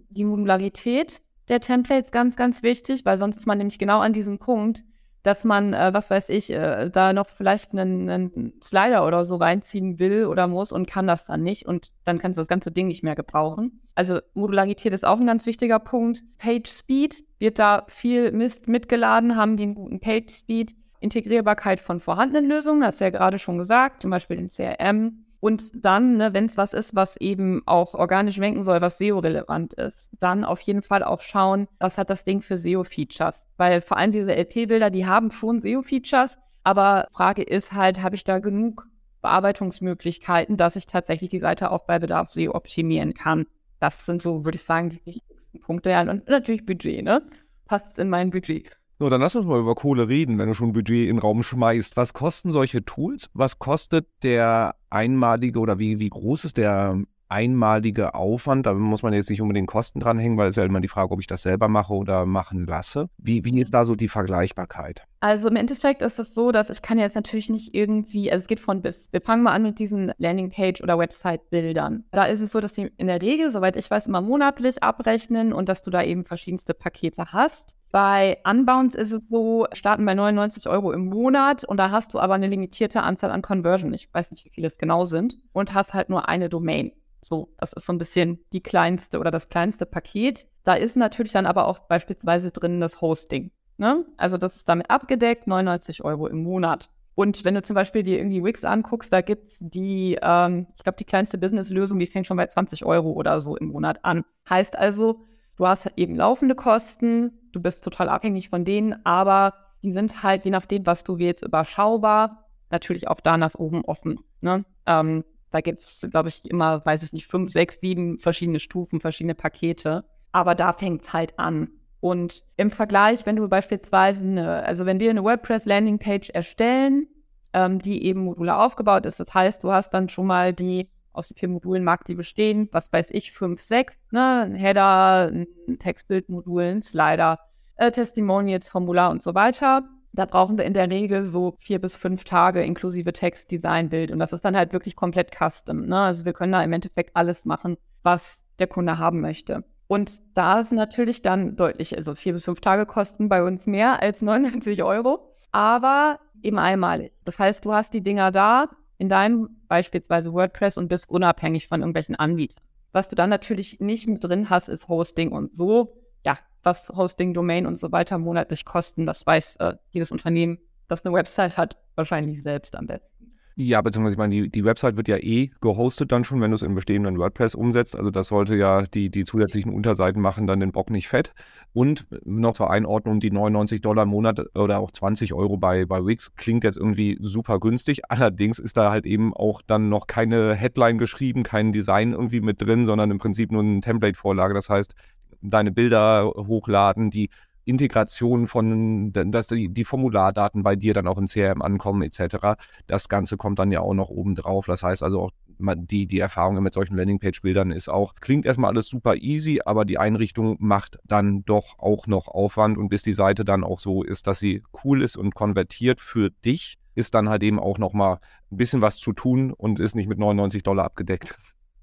die 0.10 0.26
Modularität 0.26 1.22
der 1.48 1.60
Templates 1.60 2.12
ganz, 2.12 2.36
ganz 2.36 2.64
wichtig, 2.64 3.06
weil 3.06 3.18
sonst 3.18 3.38
ist 3.38 3.48
man 3.48 3.58
nämlich 3.58 3.80
genau 3.80 4.00
an 4.00 4.14
diesem 4.14 4.40
Punkt, 4.40 4.84
dass 5.24 5.44
man, 5.44 5.74
äh, 5.74 5.94
was 5.94 6.10
weiß 6.10 6.30
ich, 6.30 6.52
äh, 6.52 6.90
da 6.90 7.14
noch 7.14 7.30
vielleicht 7.30 7.74
einen, 7.74 8.10
einen, 8.10 8.54
Slider 8.62 9.06
oder 9.06 9.24
so 9.24 9.36
reinziehen 9.36 10.00
will 10.00 10.26
oder 10.26 10.48
muss 10.48 10.72
und 10.72 10.88
kann 10.88 11.08
das 11.08 11.26
dann 11.26 11.44
nicht 11.44 11.66
und 11.66 11.92
dann 12.04 12.18
kannst 12.18 12.38
du 12.38 12.42
das 12.42 12.48
ganze 12.48 12.72
Ding 12.72 12.88
nicht 12.88 13.04
mehr 13.04 13.16
gebrauchen. 13.16 13.82
Also 13.96 14.20
Modularität 14.34 14.94
ist 14.94 15.06
auch 15.06 15.20
ein 15.20 15.28
ganz 15.28 15.46
wichtiger 15.46 15.80
Punkt. 15.80 16.24
Page 16.38 16.70
Speed 16.70 17.24
wird 17.40 17.60
da 17.60 17.86
viel 17.88 18.32
Mist 18.32 18.68
mitgeladen, 18.68 19.36
haben 19.36 19.58
die 19.58 19.64
einen 19.64 19.76
guten 19.76 20.00
Page 20.00 20.32
Speed. 20.32 20.76
Integrierbarkeit 21.00 21.80
von 21.80 22.00
vorhandenen 22.00 22.48
Lösungen, 22.48 22.84
hast 22.84 23.02
du 23.02 23.06
ja 23.06 23.10
gerade 23.10 23.40
schon 23.40 23.58
gesagt, 23.58 24.04
zum 24.04 24.12
Beispiel 24.12 24.38
im 24.38 24.50
CRM. 24.50 25.26
Und 25.42 25.84
dann, 25.84 26.18
ne, 26.18 26.34
wenn 26.34 26.46
es 26.46 26.56
was 26.56 26.74
ist, 26.74 26.96
was 26.96 27.18
eben 27.18 27.64
auch 27.66 27.96
organisch 27.96 28.36
schwenken 28.36 28.64
soll, 28.64 28.80
was 28.80 29.00
SEO-relevant 29.00 29.74
ist, 29.74 30.12
dann 30.20 30.46
auf 30.46 30.62
jeden 30.62 30.84
Fall 30.84 31.04
auch 31.04 31.22
schauen, 31.22 31.68
was 31.80 31.98
hat 31.98 32.12
das 32.12 32.24
Ding 32.24 32.42
für 32.42 32.58
SEO-Features. 32.58 33.48
Weil 33.58 33.82
vor 33.82 33.98
allem 33.98 34.12
diese 34.12 34.36
LP-Bilder, 34.36 34.92
die 34.92 35.08
haben 35.08 35.32
schon 35.32 35.60
SEO-Features, 35.60 36.38
aber 36.64 37.08
Frage 37.12 37.42
ist 37.42 37.74
halt, 37.74 38.04
habe 38.04 38.16
ich 38.16 38.24
da 38.24 38.38
genug 38.38 38.88
Bearbeitungsmöglichkeiten, 39.24 40.58
dass 40.58 40.76
ich 40.76 40.86
tatsächlich 40.86 41.32
die 41.32 41.40
Seite 41.40 41.72
auch 41.72 41.86
bei 41.86 41.98
Bedarf 41.98 42.30
SEO 42.30 42.54
optimieren 42.54 43.16
kann. 43.16 43.48
Das 43.80 44.06
sind 44.06 44.22
so, 44.22 44.46
würde 44.46 44.58
ich 44.58 44.64
sagen, 44.64 44.90
die 44.92 45.06
wichtigsten 45.06 45.60
Punkte. 45.60 45.90
Ja, 45.90 46.02
und 46.02 46.28
natürlich 46.30 46.68
Budget, 46.68 47.04
ne? 47.04 47.24
Passt 47.66 47.98
in 47.98 48.10
mein 48.10 48.30
Budget. 48.30 48.78
So, 49.02 49.10
dann 49.10 49.22
lass 49.22 49.36
uns 49.36 49.48
mal 49.48 49.60
über 49.60 49.74
Kohle 49.74 50.10
reden, 50.10 50.38
wenn 50.38 50.48
du 50.48 50.54
schon 50.54 50.74
Budget 50.74 51.10
in 51.10 51.16
den 51.16 51.18
Raum 51.18 51.42
schmeißt. 51.42 51.98
Was 51.98 52.14
kosten 52.14 52.52
solche 52.52 52.86
Tools? 52.86 53.32
Was 53.34 53.58
kostet 53.58 54.06
der 54.22 54.76
einmalige 54.92 55.58
oder 55.58 55.80
wie, 55.80 56.00
wie 56.00 56.10
groß 56.10 56.46
ist 56.46 56.58
der 56.58 57.02
einmalige 57.32 58.14
Aufwand? 58.14 58.66
Da 58.66 58.74
muss 58.74 59.02
man 59.02 59.14
jetzt 59.14 59.30
nicht 59.30 59.42
unbedingt 59.42 59.68
Kosten 59.68 60.00
dranhängen, 60.00 60.38
weil 60.38 60.50
es 60.50 60.56
ja 60.58 60.64
immer 60.64 60.82
die 60.82 60.88
Frage, 60.88 61.12
ob 61.12 61.20
ich 61.22 61.28
das 61.28 61.44
selber 61.44 61.68
mache 61.68 61.94
oder 61.94 62.26
machen 62.26 62.68
lasse. 62.68 63.10
Wie, 63.18 63.46
wie 63.46 63.62
ist 63.62 63.74
da 63.74 63.86
so 63.86 63.96
die 63.96 64.10
Vergleichbarkeit? 64.10 65.04
Also 65.22 65.50
im 65.50 65.56
Endeffekt 65.56 66.02
ist 66.02 66.20
es 66.20 66.34
so, 66.34 66.52
dass 66.52 66.70
ich 66.72 66.82
kann 66.82 66.98
jetzt 66.98 67.16
natürlich 67.16 67.50
nicht 67.50 67.76
irgendwie, 67.76 68.32
also 68.32 68.42
es 68.42 68.48
geht 68.48 68.60
von 68.60 68.82
bis. 68.82 69.08
Wir 69.12 69.22
fangen 69.22 69.44
mal 69.44 69.54
an 69.54 69.64
mit 69.64 69.78
diesen 69.78 70.12
Landingpage- 70.18 70.82
oder 70.82 70.98
Website-Bildern. 70.98 72.06
Da 72.12 72.24
ist 72.24 72.42
es 72.42 72.52
so, 72.52 72.60
dass 72.60 72.74
die 72.74 72.92
in 72.98 73.08
der 73.08 73.22
Regel, 73.22 73.52
soweit 73.52 73.76
ich 73.76 73.90
weiß, 73.90 74.08
immer 74.08 74.22
monatlich 74.22 74.82
abrechnen 74.82 75.54
und 75.54 75.70
dass 75.70 75.84
du 75.84 75.92
da 75.92 76.04
eben 76.04 76.26
verschiedenste 76.26 76.74
Pakete 76.74 77.26
hast. 77.34 77.78
Bei 77.92 78.38
Unbounce 78.50 78.96
ist 78.96 79.12
es 79.12 79.28
so, 79.30 79.68
starten 79.74 80.06
bei 80.06 80.16
99 80.16 80.68
Euro 80.68 80.92
im 80.92 81.08
Monat 81.08 81.66
und 81.66 81.78
da 81.78 81.92
hast 81.92 82.14
du 82.14 82.20
aber 82.20 82.34
eine 82.34 82.48
limitierte 82.48 83.04
Anzahl 83.04 83.32
an 83.32 83.42
Conversion. 83.42 83.94
Ich 83.94 84.12
weiß 84.12 84.32
nicht, 84.32 84.46
wie 84.46 84.50
viele 84.50 84.68
es 84.68 84.78
genau 84.78 85.06
sind. 85.06 85.38
Und 85.52 85.74
hast 85.74 85.94
halt 85.94 86.10
nur 86.10 86.30
eine 86.30 86.50
Domain. 86.50 86.94
So, 87.22 87.54
das 87.58 87.74
ist 87.74 87.86
so 87.86 87.94
ein 87.94 87.98
bisschen 87.98 88.44
die 88.52 88.62
kleinste 88.62 89.20
oder 89.20 89.32
das 89.32 89.50
kleinste 89.50 89.86
Paket. 89.86 90.48
Da 90.64 90.74
ist 90.74 90.96
natürlich 90.96 91.32
dann 91.32 91.46
aber 91.46 91.68
auch 91.68 91.80
beispielsweise 91.80 92.52
drin 92.52 92.80
das 92.80 93.02
Hosting. 93.02 93.52
Ne? 93.78 94.06
Also 94.18 94.38
das 94.38 94.58
ist 94.58 94.70
damit 94.70 94.90
abgedeckt, 94.90 95.48
99 95.48 96.04
Euro 96.04 96.28
im 96.28 96.44
Monat. 96.44 96.90
Und 97.14 97.44
wenn 97.46 97.56
du 97.56 97.62
zum 97.62 97.76
Beispiel 97.76 98.04
dir 98.04 98.18
irgendwie 98.18 98.44
Wix 98.44 98.64
anguckst, 98.64 99.12
da 99.14 99.22
gibt 99.22 99.52
es 99.52 99.58
die, 99.62 100.18
ähm, 100.22 100.68
ich 100.76 100.84
glaube, 100.84 100.98
die 100.98 101.04
kleinste 101.04 101.38
Business-Lösung, 101.38 102.00
die 102.00 102.08
fängt 102.08 102.26
schon 102.26 102.38
bei 102.38 102.48
20 102.48 102.86
Euro 102.86 103.12
oder 103.12 103.42
so 103.42 103.56
im 103.58 103.68
Monat 103.68 104.04
an. 104.04 104.24
Heißt 104.50 104.78
also, 104.78 105.22
Du 105.62 105.68
hast 105.68 105.92
eben 105.96 106.16
laufende 106.16 106.56
Kosten, 106.56 107.34
du 107.52 107.62
bist 107.62 107.84
total 107.84 108.10
abhängig 108.10 108.50
von 108.50 108.66
denen, 108.66 109.06
aber 109.06 109.54
die 109.84 109.92
sind 109.92 110.24
halt, 110.24 110.44
je 110.44 110.50
nachdem, 110.50 110.88
was 110.88 111.04
du 111.04 111.20
willst, 111.20 111.44
überschaubar, 111.44 112.50
natürlich 112.72 113.08
auch 113.08 113.20
da 113.20 113.38
nach 113.38 113.54
oben 113.54 113.86
offen. 113.86 114.20
Ne? 114.40 114.66
Ähm, 114.88 115.24
da 115.52 115.62
gibt 115.62 115.80
es, 115.80 116.08
glaube 116.10 116.30
ich, 116.30 116.50
immer, 116.50 116.84
weiß 116.86 117.04
ich 117.04 117.14
nicht, 117.14 117.28
fünf, 117.28 117.52
sechs, 117.52 117.80
sieben 117.80 118.18
verschiedene 118.18 118.60
Stufen, 118.60 119.00
verschiedene 119.00 119.36
Pakete. 119.36 120.06
Aber 120.32 120.56
da 120.56 120.74
fängt 120.74 121.04
es 121.04 121.14
halt 121.14 121.38
an. 121.38 121.70
Und 122.00 122.46
im 122.58 122.72
Vergleich, 122.72 123.26
wenn 123.26 123.36
du 123.36 123.48
beispielsweise, 123.48 124.24
eine, 124.24 124.64
also 124.64 124.86
wenn 124.86 125.00
wir 125.00 125.12
eine 125.12 125.24
WordPress-Landingpage 125.24 126.30
erstellen, 126.30 127.08
ähm, 127.54 127.80
die 127.80 128.06
eben 128.06 128.22
modular 128.22 128.66
aufgebaut 128.66 129.06
ist, 129.06 129.20
das 129.20 129.34
heißt, 129.34 129.64
du 129.64 129.72
hast 129.72 129.94
dann 129.94 130.10
schon 130.10 130.26
mal 130.26 130.54
die 130.54 130.90
aus 131.14 131.28
den 131.28 131.38
vier 131.38 131.50
Modulen 131.50 131.84
mag 131.84 132.06
die 132.06 132.16
bestehen, 132.16 132.70
was 132.72 132.92
weiß 132.92 133.12
ich, 133.12 133.34
fünf, 133.34 133.62
sechs, 133.62 134.00
ne? 134.12 134.44
Ein 134.46 134.56
Header, 134.56 135.28
ein 135.28 135.78
Textbildmodul, 135.78 136.64
ein 136.64 136.84
Slider, 136.84 137.40
äh, 137.76 137.92
Testimonials, 137.92 138.70
Formular 138.70 139.12
und 139.12 139.22
so 139.22 139.36
weiter. 139.36 139.84
Da 140.14 140.26
brauchen 140.26 140.58
wir 140.58 140.66
in 140.66 140.74
der 140.74 140.90
Regel 140.90 141.26
so 141.26 141.56
vier 141.60 141.80
bis 141.80 141.96
fünf 141.96 142.24
Tage 142.24 142.64
inklusive 142.64 143.14
Text, 143.14 143.50
Design, 143.50 143.90
Bild. 143.90 144.12
Und 144.12 144.20
das 144.20 144.34
ist 144.34 144.44
dann 144.44 144.58
halt 144.58 144.74
wirklich 144.74 144.96
komplett 144.96 145.32
custom. 145.36 145.86
Ne? 145.86 145.98
Also 145.98 146.26
wir 146.26 146.34
können 146.34 146.52
da 146.52 146.62
im 146.62 146.74
Endeffekt 146.74 147.16
alles 147.16 147.46
machen, 147.46 147.78
was 148.04 148.44
der 148.60 148.68
Kunde 148.68 148.98
haben 148.98 149.22
möchte. 149.22 149.64
Und 149.88 150.22
da 150.36 150.60
ist 150.60 150.72
natürlich 150.72 151.22
dann 151.22 151.56
deutlich, 151.56 151.98
also 151.98 152.16
vier 152.16 152.34
bis 152.34 152.46
fünf 152.46 152.62
Tage 152.62 152.86
kosten 152.86 153.30
bei 153.30 153.44
uns 153.44 153.68
mehr 153.68 154.02
als 154.02 154.22
99 154.22 154.84
Euro, 154.84 155.34
aber 155.52 156.20
eben 156.42 156.60
einmalig. 156.60 157.12
Das 157.26 157.40
heißt, 157.40 157.66
du 157.66 157.74
hast 157.74 157.94
die 157.94 158.02
Dinger 158.02 158.32
da, 158.32 158.70
in 158.98 159.10
deinem 159.10 159.50
beispielsweise 159.68 160.32
WordPress 160.32 160.78
und 160.78 160.88
bist 160.88 161.10
unabhängig 161.10 161.68
von 161.68 161.82
irgendwelchen 161.82 162.16
Anbietern. 162.16 162.64
Was 162.92 163.10
du 163.10 163.16
dann 163.16 163.30
natürlich 163.30 163.80
nicht 163.80 164.08
mit 164.08 164.24
drin 164.24 164.50
hast, 164.50 164.70
ist 164.70 164.88
Hosting 164.88 165.32
und 165.32 165.56
so. 165.56 165.98
Ja, 166.24 166.38
was 166.64 166.90
Hosting, 166.90 167.34
Domain 167.34 167.66
und 167.66 167.76
so 167.76 167.92
weiter 167.92 168.18
monatlich 168.18 168.66
kosten, 168.66 169.06
das 169.06 169.26
weiß 169.26 169.58
äh, 169.58 169.76
jedes 169.90 170.12
Unternehmen, 170.12 170.60
das 170.88 171.06
eine 171.06 171.14
Website 171.14 171.58
hat, 171.58 171.78
wahrscheinlich 171.96 172.44
selbst 172.44 172.76
am 172.76 172.88
besten. 172.88 173.12
Ja, 173.56 173.82
beziehungsweise 173.82 174.14
ich 174.14 174.18
meine, 174.18 174.34
die, 174.34 174.50
die 174.50 174.64
Website 174.64 174.96
wird 174.96 175.10
ja 175.10 175.18
eh 175.18 175.52
gehostet 175.60 176.12
dann 176.12 176.24
schon, 176.24 176.40
wenn 176.40 176.52
du 176.52 176.56
es 176.56 176.62
im 176.62 176.74
bestehenden 176.74 177.18
WordPress 177.18 177.54
umsetzt. 177.54 177.98
Also 177.98 178.10
das 178.10 178.30
sollte 178.30 178.56
ja 178.56 178.84
die, 178.84 179.10
die 179.10 179.26
zusätzlichen 179.26 179.74
Unterseiten 179.74 180.22
machen 180.22 180.48
dann 180.48 180.62
den 180.62 180.72
Bock 180.72 180.90
nicht 180.90 181.10
fett. 181.10 181.34
Und 181.74 182.08
noch 182.26 182.54
zur 182.54 182.72
Einordnung, 182.72 183.20
die 183.20 183.30
99 183.30 183.82
Dollar 183.82 184.04
im 184.04 184.10
Monat 184.10 184.42
oder 184.56 184.80
auch 184.80 184.90
20 184.90 185.34
Euro 185.34 185.58
bei, 185.58 185.86
bei 185.86 186.04
Wix 186.06 186.34
klingt 186.36 186.64
jetzt 186.64 186.78
irgendwie 186.78 187.18
super 187.22 187.60
günstig. 187.60 188.02
Allerdings 188.10 188.58
ist 188.58 188.78
da 188.78 188.90
halt 188.90 189.06
eben 189.06 189.34
auch 189.34 189.62
dann 189.62 189.90
noch 189.90 190.08
keine 190.08 190.56
Headline 190.56 190.98
geschrieben, 190.98 191.44
kein 191.44 191.74
Design 191.74 192.14
irgendwie 192.14 192.42
mit 192.42 192.62
drin, 192.62 192.86
sondern 192.86 193.12
im 193.12 193.18
Prinzip 193.18 193.52
nur 193.52 193.64
eine 193.64 193.82
Template-Vorlage. 193.82 194.54
Das 194.54 194.70
heißt, 194.70 194.96
deine 195.42 195.72
Bilder 195.72 196.26
hochladen, 196.36 197.10
die 197.12 197.30
Integration 197.64 198.48
von, 198.48 199.14
dass 199.14 199.48
die, 199.48 199.70
die, 199.70 199.86
Formulardaten 199.86 200.64
bei 200.64 200.76
dir 200.76 200.94
dann 200.94 201.08
auch 201.08 201.18
im 201.18 201.28
CRM 201.28 201.62
ankommen 201.62 202.02
etc. 202.02 202.60
Das 202.88 203.08
Ganze 203.08 203.38
kommt 203.38 203.60
dann 203.60 203.72
ja 203.72 203.82
auch 203.82 203.94
noch 203.94 204.10
oben 204.10 204.36
drauf. 204.36 204.66
Das 204.66 204.82
heißt 204.82 205.04
also 205.04 205.22
auch 205.22 205.32
die, 205.60 206.08
die 206.08 206.20
Erfahrung 206.20 206.62
mit 206.64 206.74
solchen 206.74 206.98
Landingpage-Bildern 206.98 207.72
ist 207.72 207.88
auch, 207.88 208.16
klingt 208.16 208.46
erstmal 208.46 208.72
alles 208.72 208.88
super 208.88 209.16
easy, 209.16 209.62
aber 209.64 209.86
die 209.86 210.00
Einrichtung 210.00 210.58
macht 210.60 210.98
dann 211.06 211.44
doch 211.46 211.78
auch 211.78 212.08
noch 212.08 212.28
Aufwand 212.28 212.80
und 212.80 212.90
bis 212.90 213.04
die 213.04 213.14
Seite 213.14 213.46
dann 213.46 213.64
auch 213.64 213.80
so 213.80 214.04
ist, 214.04 214.26
dass 214.26 214.40
sie 214.40 214.64
cool 214.84 215.04
ist 215.04 215.18
und 215.18 215.36
konvertiert 215.36 216.00
für 216.00 216.32
dich, 216.44 216.78
ist 216.96 217.14
dann 217.14 217.30
halt 217.30 217.44
eben 217.44 217.60
auch 217.60 217.78
nochmal 217.78 218.18
ein 218.52 218.58
bisschen 218.58 218.82
was 218.82 218.98
zu 218.98 219.14
tun 219.14 219.54
und 219.54 219.80
ist 219.80 219.96
nicht 219.96 220.10
mit 220.10 220.18
99 220.18 220.64
Dollar 220.64 220.86
abgedeckt. 220.86 221.38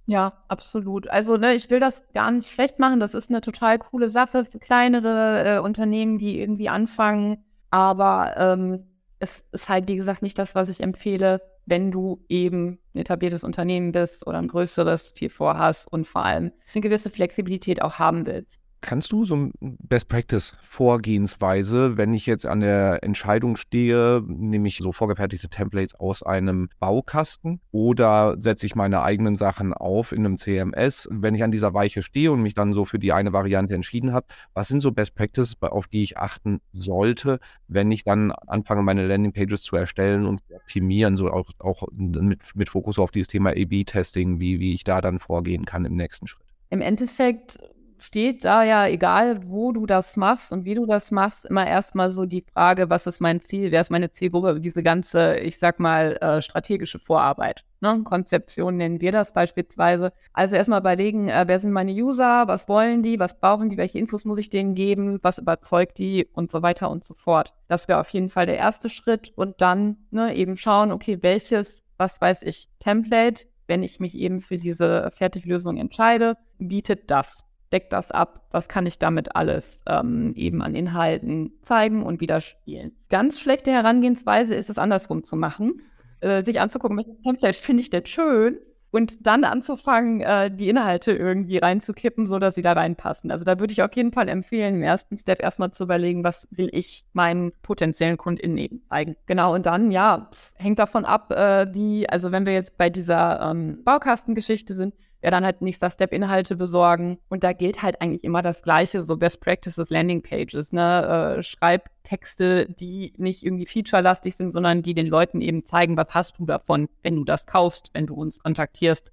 Ja, 0.08 0.32
absolut. 0.48 1.10
Also 1.10 1.36
ne, 1.36 1.52
ich 1.52 1.68
will 1.68 1.80
das 1.80 2.02
gar 2.14 2.30
nicht 2.30 2.50
schlecht 2.50 2.78
machen. 2.78 2.98
Das 2.98 3.12
ist 3.12 3.28
eine 3.28 3.42
total 3.42 3.78
coole 3.78 4.08
Sache 4.08 4.46
für 4.46 4.58
kleinere 4.58 5.56
äh, 5.56 5.58
Unternehmen, 5.58 6.16
die 6.16 6.40
irgendwie 6.40 6.70
anfangen. 6.70 7.44
Aber 7.68 8.34
ähm, 8.38 8.86
es 9.18 9.44
ist 9.52 9.68
halt, 9.68 9.86
wie 9.86 9.96
gesagt, 9.96 10.22
nicht 10.22 10.38
das, 10.38 10.54
was 10.54 10.70
ich 10.70 10.82
empfehle, 10.82 11.42
wenn 11.66 11.90
du 11.90 12.24
eben 12.30 12.78
ein 12.94 13.00
etabliertes 13.00 13.44
Unternehmen 13.44 13.92
bist 13.92 14.26
oder 14.26 14.38
ein 14.38 14.48
größeres, 14.48 15.12
viel 15.14 15.28
vorhast 15.28 15.92
und 15.92 16.06
vor 16.06 16.24
allem 16.24 16.52
eine 16.72 16.80
gewisse 16.80 17.10
Flexibilität 17.10 17.82
auch 17.82 17.98
haben 17.98 18.24
willst. 18.24 18.62
Kannst 18.80 19.10
du 19.10 19.24
so 19.24 19.34
ein 19.34 19.52
Best 19.60 20.08
Practice 20.08 20.54
Vorgehensweise, 20.62 21.96
wenn 21.96 22.14
ich 22.14 22.26
jetzt 22.26 22.46
an 22.46 22.60
der 22.60 23.02
Entscheidung 23.02 23.56
stehe, 23.56 24.22
nehme 24.24 24.68
ich 24.68 24.78
so 24.78 24.92
vorgefertigte 24.92 25.48
Templates 25.48 25.96
aus 25.96 26.22
einem 26.22 26.68
Baukasten 26.78 27.60
oder 27.72 28.36
setze 28.38 28.66
ich 28.66 28.76
meine 28.76 29.02
eigenen 29.02 29.34
Sachen 29.34 29.74
auf 29.74 30.12
in 30.12 30.24
einem 30.24 30.38
CMS, 30.38 31.08
wenn 31.10 31.34
ich 31.34 31.42
an 31.42 31.50
dieser 31.50 31.74
Weiche 31.74 32.02
stehe 32.02 32.30
und 32.30 32.40
mich 32.40 32.54
dann 32.54 32.72
so 32.72 32.84
für 32.84 33.00
die 33.00 33.12
eine 33.12 33.32
Variante 33.32 33.74
entschieden 33.74 34.12
habe, 34.12 34.26
was 34.54 34.68
sind 34.68 34.80
so 34.80 34.92
Best 34.92 35.16
Practices, 35.16 35.56
auf 35.60 35.88
die 35.88 36.04
ich 36.04 36.16
achten 36.16 36.60
sollte, 36.72 37.40
wenn 37.66 37.90
ich 37.90 38.04
dann 38.04 38.30
anfange, 38.30 38.82
meine 38.82 39.06
Landing 39.08 39.32
Pages 39.32 39.62
zu 39.62 39.74
erstellen 39.74 40.24
und 40.24 40.40
optimieren, 40.54 41.16
so 41.16 41.30
auch, 41.32 41.50
auch 41.58 41.82
mit, 41.92 42.54
mit 42.54 42.68
Fokus 42.68 43.00
auf 43.00 43.10
dieses 43.10 43.26
Thema 43.26 43.50
A-B-Testing, 43.50 44.38
wie, 44.38 44.60
wie 44.60 44.72
ich 44.72 44.84
da 44.84 45.00
dann 45.00 45.18
vorgehen 45.18 45.64
kann 45.64 45.84
im 45.84 45.96
nächsten 45.96 46.28
Schritt? 46.28 46.46
Im 46.70 46.80
Endeffekt 46.80 47.58
steht 48.02 48.44
da 48.44 48.62
ja, 48.62 48.86
egal 48.86 49.40
wo 49.46 49.72
du 49.72 49.86
das 49.86 50.16
machst 50.16 50.52
und 50.52 50.64
wie 50.64 50.74
du 50.74 50.86
das 50.86 51.10
machst, 51.10 51.46
immer 51.46 51.66
erstmal 51.66 52.10
so 52.10 52.26
die 52.26 52.44
Frage, 52.52 52.90
was 52.90 53.06
ist 53.06 53.20
mein 53.20 53.40
Ziel, 53.40 53.70
wer 53.72 53.80
ist 53.80 53.90
meine 53.90 54.10
Zielgruppe, 54.10 54.60
diese 54.60 54.82
ganze, 54.82 55.38
ich 55.38 55.58
sag 55.58 55.80
mal, 55.80 56.16
äh, 56.20 56.42
strategische 56.42 56.98
Vorarbeit. 56.98 57.64
Ne? 57.80 58.02
Konzeption 58.04 58.76
nennen 58.76 59.00
wir 59.00 59.12
das 59.12 59.32
beispielsweise. 59.32 60.12
Also 60.32 60.56
erstmal 60.56 60.80
überlegen, 60.80 61.28
äh, 61.28 61.44
wer 61.46 61.58
sind 61.58 61.72
meine 61.72 61.92
User, 61.92 62.48
was 62.48 62.68
wollen 62.68 63.02
die, 63.02 63.18
was 63.18 63.38
brauchen 63.38 63.68
die, 63.68 63.76
welche 63.76 63.98
Infos 63.98 64.24
muss 64.24 64.38
ich 64.38 64.50
denen 64.50 64.74
geben, 64.74 65.18
was 65.22 65.38
überzeugt 65.38 65.98
die 65.98 66.28
und 66.32 66.50
so 66.50 66.62
weiter 66.62 66.90
und 66.90 67.04
so 67.04 67.14
fort. 67.14 67.54
Das 67.68 67.88
wäre 67.88 68.00
auf 68.00 68.10
jeden 68.10 68.28
Fall 68.28 68.46
der 68.46 68.56
erste 68.56 68.88
Schritt 68.88 69.32
und 69.36 69.60
dann 69.60 69.96
ne, 70.10 70.34
eben 70.34 70.56
schauen, 70.56 70.92
okay, 70.92 71.18
welches, 71.22 71.82
was 71.96 72.20
weiß 72.20 72.42
ich, 72.42 72.68
Template, 72.80 73.44
wenn 73.66 73.82
ich 73.82 74.00
mich 74.00 74.16
eben 74.16 74.40
für 74.40 74.56
diese 74.56 75.10
Fertiglösung 75.10 75.76
entscheide, 75.76 76.36
bietet 76.58 77.10
das 77.10 77.47
deckt 77.72 77.92
das 77.92 78.10
ab, 78.10 78.46
was 78.50 78.68
kann 78.68 78.86
ich 78.86 78.98
damit 78.98 79.36
alles 79.36 79.82
ähm, 79.86 80.32
eben 80.34 80.62
an 80.62 80.74
Inhalten 80.74 81.52
zeigen 81.62 82.02
und 82.02 82.20
wieder 82.20 82.40
spielen. 82.40 82.92
Ganz 83.10 83.40
schlechte 83.40 83.70
Herangehensweise 83.70 84.54
ist 84.54 84.70
es 84.70 84.78
andersrum 84.78 85.24
zu 85.24 85.36
machen, 85.36 85.82
äh, 86.20 86.42
sich 86.42 86.60
anzugucken, 86.60 86.96
welches 86.96 87.22
Template 87.22 87.58
finde 87.58 87.82
ich 87.82 87.90
denn 87.90 88.06
schön 88.06 88.58
und 88.90 89.26
dann 89.26 89.44
anzufangen, 89.44 90.20
äh, 90.20 90.50
die 90.50 90.68
Inhalte 90.68 91.12
irgendwie 91.12 91.58
reinzukippen, 91.58 92.26
so 92.26 92.38
dass 92.38 92.54
sie 92.54 92.62
da 92.62 92.72
reinpassen. 92.72 93.30
Also 93.30 93.44
da 93.44 93.60
würde 93.60 93.72
ich 93.72 93.82
auf 93.82 93.92
jeden 93.94 94.12
Fall 94.12 94.28
empfehlen, 94.28 94.76
im 94.76 94.82
ersten 94.82 95.18
Step 95.18 95.42
erstmal 95.42 95.70
zu 95.70 95.84
überlegen, 95.84 96.24
was 96.24 96.48
will 96.50 96.68
ich 96.72 97.04
meinen 97.12 97.52
potenziellen 97.62 98.16
KundInnen 98.16 98.56
eben 98.56 98.82
zeigen. 98.88 99.16
Genau, 99.26 99.54
und 99.54 99.66
dann, 99.66 99.90
ja, 99.90 100.30
hängt 100.54 100.78
davon 100.78 101.04
ab, 101.04 101.30
äh, 101.32 101.66
wie, 101.74 102.08
also 102.08 102.32
wenn 102.32 102.46
wir 102.46 102.54
jetzt 102.54 102.78
bei 102.78 102.88
dieser 102.88 103.50
ähm, 103.50 103.82
Baukastengeschichte 103.84 104.72
sind, 104.72 104.94
ja 105.22 105.30
dann 105.30 105.44
halt 105.44 105.62
nächster 105.62 105.90
Step 105.90 106.12
Inhalte 106.12 106.56
besorgen. 106.56 107.18
Und 107.28 107.44
da 107.44 107.52
gilt 107.52 107.82
halt 107.82 108.00
eigentlich 108.00 108.24
immer 108.24 108.42
das 108.42 108.62
Gleiche, 108.62 109.02
so 109.02 109.16
Best 109.16 109.40
Practices 109.40 109.90
Landing 109.90 110.22
Pages, 110.22 110.72
ne? 110.72 111.36
Äh, 111.38 111.42
schreib 111.42 111.90
Texte, 112.02 112.66
die 112.66 113.12
nicht 113.16 113.44
irgendwie 113.44 113.66
featurelastig 113.66 114.36
sind, 114.36 114.52
sondern 114.52 114.82
die 114.82 114.94
den 114.94 115.06
Leuten 115.06 115.40
eben 115.40 115.64
zeigen, 115.64 115.96
was 115.96 116.14
hast 116.14 116.38
du 116.38 116.46
davon, 116.46 116.88
wenn 117.02 117.16
du 117.16 117.24
das 117.24 117.46
kaufst, 117.46 117.90
wenn 117.94 118.06
du 118.06 118.14
uns 118.14 118.38
kontaktierst, 118.38 119.12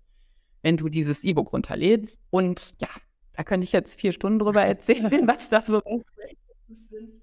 wenn 0.62 0.78
du 0.78 0.90
dieses 0.90 1.24
E-Book 1.24 1.54
runterlädst. 1.54 2.20
Und 2.30 2.76
ja, 2.82 2.90
da 3.34 3.44
könnte 3.44 3.66
ich 3.66 3.72
jetzt 3.72 4.00
vier 4.00 4.12
Stunden 4.12 4.40
drüber 4.40 4.62
erzählen, 4.62 5.12
was 5.28 5.50
da 5.50 5.62
so 5.62 5.80
ist. 5.80 6.06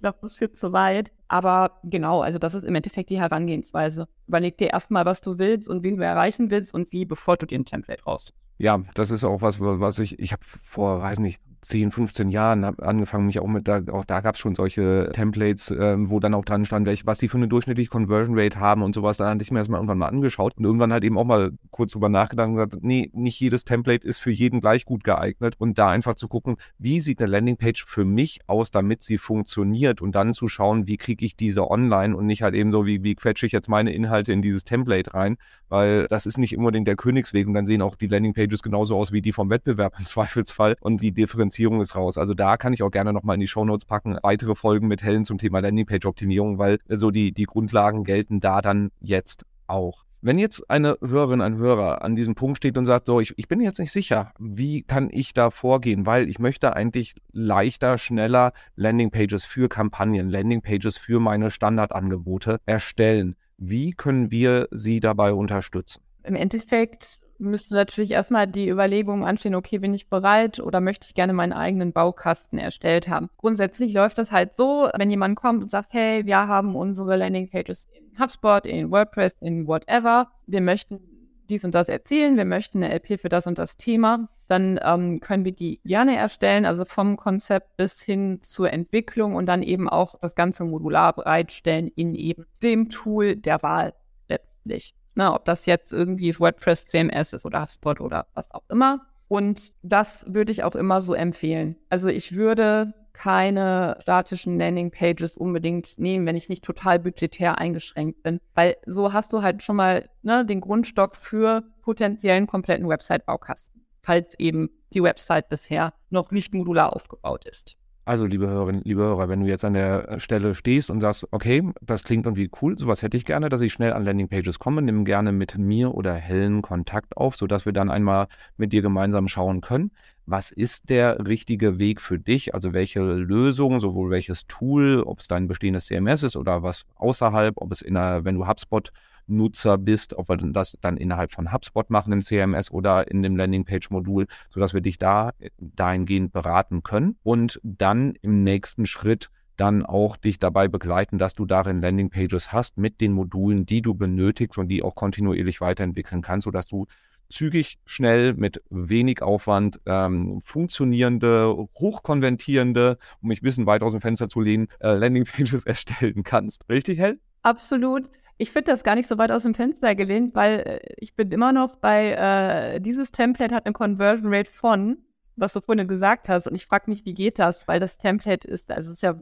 Ich 0.03 0.05
glaube, 0.05 0.19
das 0.21 0.35
führt 0.35 0.57
zu 0.57 0.73
weit. 0.73 1.13
Aber 1.29 1.79
genau, 1.85 2.23
also 2.23 2.41
das 2.41 2.55
ist 2.55 2.65
im 2.65 2.75
Endeffekt 2.75 3.09
die 3.11 3.21
Herangehensweise. 3.21 4.09
Überleg 4.27 4.59
dir 4.59 4.71
erstmal, 4.71 5.05
was 5.05 5.21
du 5.21 5.39
willst 5.39 5.69
und 5.69 5.85
wen 5.85 5.97
du 5.97 6.05
erreichen 6.05 6.51
willst 6.51 6.75
und 6.75 6.91
wie, 6.91 7.05
bevor 7.05 7.37
du 7.37 7.47
dir 7.47 7.61
ein 7.61 7.65
Template 7.65 8.03
raus 8.03 8.33
ja, 8.63 8.81
das 8.95 9.11
ist 9.11 9.25
auch 9.25 9.43
was, 9.43 9.59
was 9.59 9.99
ich, 9.99 10.21
ich 10.21 10.31
habe 10.33 10.43
vor, 10.45 11.03
weiß 11.03 11.19
nicht, 11.19 11.43
10, 11.63 11.93
15 11.93 12.29
Jahren 12.29 12.65
habe 12.65 12.83
angefangen, 12.85 13.27
mich 13.27 13.39
auch 13.39 13.47
mit, 13.47 13.69
da, 13.69 13.83
auch 13.93 14.05
da 14.05 14.21
gab 14.21 14.35
es 14.35 14.41
schon 14.41 14.57
solche 14.57 15.11
Templates, 15.13 15.71
äh, 15.71 15.95
wo 15.99 16.19
dann 16.19 16.35
auch 16.35 16.45
dran 16.45 16.65
stand, 16.65 16.87
welch, 16.87 17.07
was 17.07 17.19
die 17.19 17.29
für 17.29 17.37
eine 17.37 17.47
durchschnittliche 17.47 17.89
Conversion 17.89 18.37
Rate 18.37 18.59
haben 18.59 18.83
und 18.83 18.95
sowas. 18.95 19.17
Da 19.17 19.31
hatte 19.31 19.43
ich 19.43 19.53
mir 19.53 19.61
das 19.61 19.69
mal 19.69 19.77
irgendwann 19.77 19.99
mal 19.99 20.09
angeschaut 20.09 20.55
und 20.57 20.65
irgendwann 20.65 20.93
halt 20.93 21.05
eben 21.05 21.17
auch 21.17 21.25
mal 21.25 21.53
kurz 21.71 21.93
drüber 21.93 22.09
nachgedacht 22.09 22.49
und 22.49 22.55
gesagt, 22.55 22.79
nee, 22.83 23.11
nicht 23.15 23.39
jedes 23.39 23.65
Template 23.65 24.07
ist 24.07 24.19
für 24.19 24.33
jeden 24.33 24.61
gleich 24.61 24.85
gut 24.85 25.05
geeignet. 25.05 25.55
Und 25.59 25.79
da 25.79 25.89
einfach 25.89 26.15
zu 26.15 26.27
gucken, 26.27 26.57
wie 26.79 26.99
sieht 26.99 27.21
eine 27.21 27.31
Landingpage 27.31 27.85
für 27.85 28.05
mich 28.05 28.41
aus, 28.49 28.73
damit 28.73 29.05
sie 29.05 29.17
funktioniert? 29.17 30.03
Und 30.03 30.17
dann 30.17 30.35
zu 30.35 30.49
schauen, 30.49 30.89
wie 30.89 30.97
kriege 30.97 31.25
ich 31.25 31.37
diese 31.37 31.71
online 31.71 32.17
und 32.17 32.27
nicht 32.27 32.43
halt 32.43 32.57
eben 32.57 32.73
so, 32.73 32.87
wie, 32.87 33.05
wie 33.05 33.15
quetsche 33.15 33.47
ich 33.47 33.53
jetzt 33.53 33.69
meine 33.69 33.93
Inhalte 33.93 34.33
in 34.33 34.43
dieses 34.43 34.65
Template 34.65 35.15
rein, 35.15 35.37
weil 35.69 36.09
das 36.09 36.27
ist 36.27 36.39
nicht 36.39 36.57
unbedingt 36.57 36.89
der 36.89 36.97
Königsweg 36.97 37.47
und 37.47 37.55
dann 37.55 37.67
sehen 37.67 37.83
auch 37.83 37.95
die 37.95 38.09
Landingpages 38.09 38.63
genauso 38.63 38.97
aus 38.97 39.13
wie 39.13 39.23
die 39.23 39.33
vom 39.33 39.49
Wettbewerb 39.49 39.95
im 39.99 40.05
Zweifelsfall. 40.05 40.75
Und 40.81 41.03
die 41.03 41.13
Differenzierung 41.13 41.52
Optimierung 41.53 41.81
ist 41.81 41.97
raus. 41.97 42.19
Also 42.19 42.35
da 42.35 42.57
kann 42.57 42.73
ich 42.73 42.83
auch 42.83 42.91
gerne 42.91 43.13
nochmal 43.13 43.35
in 43.35 43.41
die 43.41 43.49
Shownotes 43.49 43.85
packen, 43.85 44.19
weitere 44.23 44.55
Folgen 44.55 44.89
mit 44.89 45.03
Helen 45.03 45.25
zum 45.25 45.39
Thema 45.39 45.61
Landingpage-Optimierung, 45.61 46.59
weil 46.59 46.79
so 46.89 47.11
die, 47.11 47.33
die 47.33 47.45
Grundlagen 47.45 48.05
gelten 48.05 48.41
da 48.41 48.61
dann 48.61 48.91
jetzt 49.01 49.45
auch. 49.67 50.05
Wenn 50.25 50.39
jetzt 50.39 50.71
eine 50.71 50.99
Hörerin, 51.01 51.41
ein 51.41 51.57
Hörer 51.57 52.03
an 52.03 52.15
diesem 52.15 52.37
Punkt 52.37 52.59
steht 52.59 52.79
und 52.79 52.87
sagt, 52.87 53.07
so, 53.07 53.19
ich, 53.19 53.35
ich 53.37 53.49
bin 53.49 53.61
jetzt 53.61 53.81
nicht 53.81 53.91
sicher, 53.91 54.33
wie 54.39 54.83
kann 54.83 55.09
ich 55.11 55.35
da 55.35 55.51
vorgehen, 55.51 56.07
weil 56.07 56.29
ich 56.29 56.39
möchte 56.39 56.77
eigentlich 56.77 57.15
leichter, 57.33 57.99
schneller 57.99 58.53
Landingpages 58.77 59.45
für 59.45 59.69
Kampagnen, 59.69 60.31
Landingpages 60.31 60.97
für 60.97 61.19
meine 61.19 61.51
Standardangebote 61.51 62.61
erstellen. 62.67 63.35
Wie 63.59 63.93
können 63.93 64.31
wir 64.31 64.69
sie 64.71 65.01
dabei 65.01 65.33
unterstützen? 65.33 66.03
Im 66.23 66.37
Endeffekt 66.37 67.21
müsste 67.43 67.75
natürlich 67.75 68.13
erstmal 68.13 68.47
die 68.47 68.69
Überlegung 68.69 69.27
anstehen, 69.27 69.55
okay, 69.55 69.79
bin 69.79 69.95
ich 69.95 70.09
bereit 70.09 70.61
oder 70.61 70.81
möchte 70.81 71.07
ich 71.07 71.15
gerne 71.15 71.33
meinen 71.33 71.53
eigenen 71.53 71.93
Baukasten 71.93 72.59
erstellt 72.59 73.09
haben. 73.09 73.29
Grundsätzlich 73.37 73.93
läuft 73.93 74.19
das 74.19 74.33
halt 74.33 74.55
so, 74.55 74.89
wenn 74.97 75.11
jemand 75.11 75.37
kommt 75.37 75.63
und 75.63 75.69
sagt, 75.69 75.93
hey, 75.93 76.25
wir 76.27 76.47
haben 76.49 76.77
unsere 76.77 77.17
Landingpages 77.17 77.89
in 77.93 78.19
HubSpot, 78.19 78.67
in 78.67 78.91
WordPress, 78.91 79.37
in 79.41 79.67
whatever, 79.67 80.31
wir 80.47 80.61
möchten 80.61 81.01
dies 81.49 81.65
und 81.65 81.75
das 81.75 81.89
erzielen, 81.89 82.37
wir 82.37 82.45
möchten 82.45 82.83
eine 82.83 82.95
LP 82.95 83.21
für 83.21 83.29
das 83.29 83.47
und 83.47 83.59
das 83.59 83.77
Thema, 83.77 84.29
dann 84.49 84.79
ähm, 84.83 85.21
können 85.21 85.45
wir 85.45 85.53
die 85.53 85.81
gerne 85.85 86.17
erstellen, 86.17 86.65
also 86.65 86.85
vom 86.85 87.17
Konzept 87.17 87.77
bis 87.77 88.03
hin 88.03 88.41
zur 88.43 88.73
Entwicklung 88.73 89.35
und 89.35 89.47
dann 89.47 89.63
eben 89.63 89.89
auch 89.89 90.19
das 90.21 90.35
ganze 90.35 90.65
modular 90.65 91.13
bereitstellen 91.13 91.89
in 91.89 92.15
eben 92.15 92.47
dem 92.63 92.89
Tool 92.89 93.37
der 93.37 93.63
Wahl 93.63 93.95
letztlich. 94.29 94.95
Ne, 95.15 95.33
ob 95.33 95.45
das 95.45 95.67
jetzt 95.67 95.93
irgendwie 95.93 96.39
WordPress 96.39 96.87
CMS 96.87 97.33
ist 97.35 97.45
oder 97.45 97.63
HubSpot 97.63 98.01
oder 98.01 98.27
was 98.35 98.51
auch 98.51 98.65
immer. 98.71 99.07
Und 99.29 99.73
das 99.83 100.25
würde 100.27 100.53
ich 100.53 100.65
auch 100.65 100.75
immer 100.75 101.03
so 101.03 101.15
empfehlen. 101.15 101.77
Also 101.89 102.09
ich 102.09 102.35
würde 102.35 102.95
keine 103.13 103.99
statischen 104.01 104.59
Landing-Pages 104.59 105.37
unbedingt 105.37 105.99
nehmen, 105.99 106.27
wenn 106.27 106.37
ich 106.37 106.49
nicht 106.49 106.65
total 106.65 106.99
budgetär 106.99 107.59
eingeschränkt 107.59 108.23
bin. 108.23 108.41
Weil 108.55 108.77
so 108.87 109.13
hast 109.13 109.33
du 109.33 109.43
halt 109.43 109.63
schon 109.63 109.77
mal 109.77 110.09
ne, 110.23 110.45
den 110.45 110.61
Grundstock 110.61 111.17
für 111.17 111.63
potenziellen 111.83 112.47
kompletten 112.47 112.89
Website-Baukasten, 112.89 113.85
falls 114.03 114.35
eben 114.39 114.71
die 114.93 115.03
Website 115.03 115.49
bisher 115.49 115.93
noch 116.11 116.31
nicht 116.31 116.55
modular 116.55 116.95
aufgebaut 116.95 117.47
ist. 117.47 117.77
Also, 118.05 118.27
liebe 118.27 118.49
Hörerinnen, 118.49 118.83
liebe 118.85 119.03
Hörer, 119.03 119.29
wenn 119.29 119.43
du 119.43 119.47
jetzt 119.47 119.65
an 119.65 119.75
der 119.75 120.19
Stelle 120.19 120.57
stehst 120.57 120.91
und 120.91 120.99
sagst, 121.01 121.25
okay, 121.31 121.63
das 121.81 122.03
klingt 122.03 122.27
irgendwie 122.27 122.51
cool, 122.61 122.77
sowas 122.77 123.01
hätte 123.01 123.17
ich 123.17 123.25
gerne, 123.25 123.49
dass 123.49 123.61
ich 123.61 123.73
schnell 123.73 123.93
an 123.93 124.05
Landingpages 124.05 124.59
komme, 124.59 124.83
nimm 124.83 125.05
gerne 125.05 125.31
mit 125.31 125.57
mir 125.57 125.95
oder 125.95 126.13
Helen 126.15 126.63
Kontakt 126.63 127.17
auf, 127.17 127.37
sodass 127.37 127.65
wir 127.65 127.73
dann 127.73 127.91
einmal 127.91 128.27
mit 128.57 128.73
dir 128.73 128.83
gemeinsam 128.83 129.29
schauen 129.29 129.61
können, 129.61 129.93
was 130.27 130.51
ist 130.51 130.91
der 130.91 131.29
richtige 131.29 131.79
Weg 131.79 132.01
für 132.01 132.19
dich, 132.19 132.55
also 132.57 132.73
welche 132.73 133.03
Lösung, 133.03 133.79
sowohl 133.79 134.11
welches 134.11 134.49
Tool, 134.49 135.05
ob 135.07 135.21
es 135.21 135.29
dein 135.29 135.47
bestehendes 135.47 135.87
CMS 135.87 136.25
ist 136.25 136.35
oder 136.35 136.65
was 136.65 136.83
außerhalb, 136.97 137.55
ob 137.59 137.71
es 137.71 137.83
in 137.83 137.97
einer, 137.97 138.25
wenn 138.25 138.35
du 138.35 138.49
HubSpot 138.49 138.91
Nutzer 139.37 139.79
bist, 139.79 140.15
ob 140.15 140.29
wir 140.29 140.37
das 140.37 140.77
dann 140.81 140.97
innerhalb 140.97 141.33
von 141.33 141.53
HubSpot 141.53 141.89
machen 141.91 142.13
im 142.13 142.23
CMS 142.23 142.71
oder 142.71 143.11
in 143.11 143.23
dem 143.23 143.37
Landingpage-Modul, 143.37 144.27
sodass 144.51 144.75
wir 144.75 144.81
dich 144.81 144.99
da 144.99 145.33
äh, 145.39 145.51
dahingehend 145.59 146.33
beraten 146.33 146.83
können 146.83 147.17
und 147.23 147.61
dann 147.63 148.15
im 148.23 148.43
nächsten 148.43 148.87
Schritt 148.87 149.31
dann 149.57 149.85
auch 149.85 150.17
dich 150.17 150.39
dabei 150.39 150.69
begleiten, 150.69 151.19
dass 151.19 151.35
du 151.35 151.45
darin 151.45 151.81
Landingpages 151.81 152.53
hast 152.53 152.79
mit 152.79 153.01
den 153.01 153.13
Modulen, 153.13 153.67
die 153.67 153.83
du 153.83 153.95
benötigst 153.95 154.59
und 154.59 154.69
die 154.69 154.83
auch 154.83 154.95
kontinuierlich 154.95 155.61
weiterentwickeln 155.61 156.23
kannst, 156.23 156.47
sodass 156.47 156.67
du 156.67 156.87
zügig, 157.33 157.79
schnell, 157.85 158.35
mit 158.35 158.63
wenig 158.71 159.23
Aufwand 159.23 159.81
ähm, 159.87 160.41
funktionierende, 160.45 161.69
hochkonvertierende, 161.79 162.99
um 163.21 163.29
mich 163.29 163.41
ein 163.41 163.45
bisschen 163.45 163.67
weit 163.67 163.83
aus 163.83 163.93
dem 163.93 164.01
Fenster 164.01 164.29
zu 164.29 164.41
lehnen, 164.41 164.69
äh, 164.81 164.95
Landingpages 164.95 165.65
erstellen 165.67 166.23
kannst. 166.23 166.69
Richtig, 166.69 166.99
Hell? 166.99 167.19
Absolut. 167.43 168.09
Ich 168.39 168.51
finde 168.51 168.71
das 168.71 168.83
gar 168.83 168.95
nicht 168.95 169.09
so 169.09 169.19
weit 169.19 169.31
aus 169.31 169.45
dem 169.45 169.55
Fenster 169.55 169.95
gelehnt, 169.95 170.35
weil 170.35 170.61
äh, 170.61 170.95
ich 170.97 171.15
bin 171.15 171.31
immer 171.31 171.53
noch 171.53 171.77
bei, 171.77 172.13
äh, 172.13 172.81
dieses 172.81 173.13
Template 173.13 173.55
hat 173.55 173.67
eine 173.67 173.73
Conversion 173.73 174.33
Rate 174.33 174.51
von, 174.51 174.99
was 175.37 175.53
du 175.53 175.61
vorhin 175.61 175.87
gesagt 175.87 176.29
hast. 176.29 176.47
Und 176.47 176.55
ich 176.55 176.67
frage 176.67 176.91
mich, 176.91 177.05
wie 177.05 177.15
geht 177.15 177.39
das? 177.39 177.69
Weil 177.69 177.81
das 177.81 177.99
Template 177.99 178.49
ist, 178.49 178.71
also 178.71 178.93
ist 178.93 179.03
ja 179.03 179.21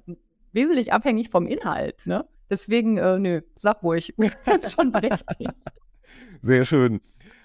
wesentlich 0.52 0.92
abhängig 0.92 1.30
vom 1.30 1.46
Inhalt, 1.46 2.06
ne? 2.06 2.26
Deswegen, 2.48 2.98
äh, 2.98 3.18
nö, 3.18 3.40
sag 3.54 3.82
ruhig. 3.82 4.14
Schon 4.68 4.94
richtig. 4.94 5.48
Sehr 6.42 6.64
schön. 6.64 7.00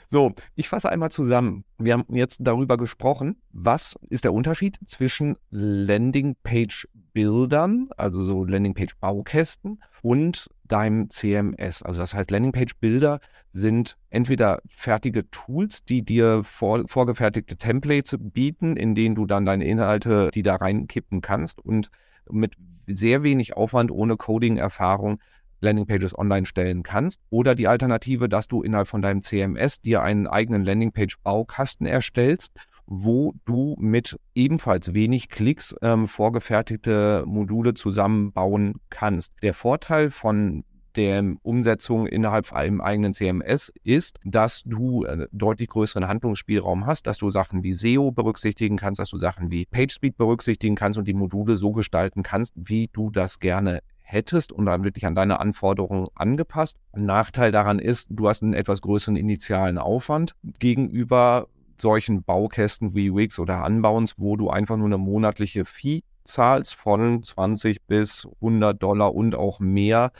So, 0.07 0.33
ich 0.55 0.69
fasse 0.69 0.89
einmal 0.89 1.11
zusammen. 1.11 1.65
Wir 1.77 1.93
haben 1.93 2.05
jetzt 2.09 2.39
darüber 2.41 2.77
gesprochen, 2.77 3.35
was 3.51 3.95
ist 4.09 4.23
der 4.23 4.33
Unterschied 4.33 4.79
zwischen 4.85 5.37
Landingpage-Bildern, 5.49 7.89
also 7.97 8.23
so 8.23 8.45
Landingpage-Baukästen 8.45 9.83
und 10.01 10.49
deinem 10.67 11.09
CMS. 11.09 11.83
Also 11.83 11.99
das 11.99 12.13
heißt, 12.13 12.31
Landingpage-Bilder 12.31 13.19
sind 13.51 13.97
entweder 14.09 14.59
fertige 14.67 15.29
Tools, 15.29 15.85
die 15.85 16.03
dir 16.03 16.43
vor, 16.43 16.87
vorgefertigte 16.87 17.57
Templates 17.57 18.17
bieten, 18.19 18.75
in 18.75 18.95
denen 18.95 19.15
du 19.15 19.25
dann 19.25 19.45
deine 19.45 19.65
Inhalte, 19.65 20.29
die 20.33 20.43
da 20.43 20.55
reinkippen 20.55 21.21
kannst 21.21 21.59
und 21.59 21.89
mit 22.29 22.55
sehr 22.87 23.23
wenig 23.23 23.55
Aufwand, 23.55 23.91
ohne 23.91 24.17
Coding-Erfahrung 24.17 25.19
Landingpages 25.61 26.17
online 26.17 26.45
stellen 26.45 26.83
kannst. 26.83 27.21
Oder 27.29 27.55
die 27.55 27.67
Alternative, 27.67 28.29
dass 28.29 28.47
du 28.47 28.61
innerhalb 28.61 28.87
von 28.87 29.01
deinem 29.01 29.21
CMS 29.21 29.81
dir 29.81 30.01
einen 30.01 30.27
eigenen 30.27 30.63
Landingpage-Baukasten 30.63 31.87
erstellst, 31.87 32.51
wo 32.87 33.33
du 33.45 33.75
mit 33.79 34.17
ebenfalls 34.35 34.93
wenig 34.93 35.29
Klicks 35.29 35.75
ähm, 35.81 36.07
vorgefertigte 36.07 37.23
Module 37.25 37.73
zusammenbauen 37.73 38.75
kannst. 38.89 39.33
Der 39.41 39.53
Vorteil 39.53 40.09
von 40.09 40.63
der 40.95 41.35
Umsetzung 41.41 42.07
innerhalb 42.07 42.53
einem 42.53 42.81
eigenen 42.81 43.13
CMS 43.13 43.71
ist, 43.83 44.19
dass 44.23 44.63
du 44.63 45.03
äh, 45.03 45.27
deutlich 45.31 45.69
größeren 45.69 46.07
Handlungsspielraum 46.07 46.85
hast, 46.85 47.07
dass 47.07 47.17
du 47.17 47.29
Sachen 47.31 47.63
wie 47.63 47.73
SEO 47.73 48.11
berücksichtigen 48.11 48.77
kannst, 48.77 48.99
dass 48.99 49.09
du 49.09 49.17
Sachen 49.17 49.51
wie 49.51 49.65
PageSpeed 49.65 50.17
berücksichtigen 50.17 50.75
kannst 50.75 50.97
und 50.97 51.07
die 51.07 51.13
Module 51.13 51.57
so 51.57 51.71
gestalten 51.71 52.23
kannst, 52.23 52.53
wie 52.55 52.89
du 52.91 53.09
das 53.09 53.39
gerne 53.39 53.81
hättest 54.01 54.51
und 54.51 54.65
dann 54.67 54.83
wirklich 54.83 55.05
an 55.05 55.15
deine 55.15 55.39
Anforderungen 55.39 56.07
angepasst. 56.15 56.77
Ein 56.93 57.05
Nachteil 57.05 57.51
daran 57.51 57.79
ist, 57.79 58.07
du 58.09 58.29
hast 58.29 58.43
einen 58.43 58.53
etwas 58.53 58.81
größeren 58.81 59.15
initialen 59.15 59.77
Aufwand 59.77 60.35
gegenüber 60.59 61.47
solchen 61.81 62.23
Baukästen 62.23 62.95
wie 62.95 63.13
Wix 63.13 63.39
oder 63.39 63.65
Unbounce, 63.65 64.15
wo 64.17 64.35
du 64.35 64.49
einfach 64.49 64.77
nur 64.77 64.87
eine 64.87 64.97
monatliche 64.97 65.65
Fee 65.65 66.03
zahlst 66.23 66.75
von 66.75 67.23
20 67.23 67.83
bis 67.83 68.27
100 68.41 68.81
Dollar 68.81 69.13
und 69.13 69.35
auch 69.35 69.59
mehr 69.59 70.11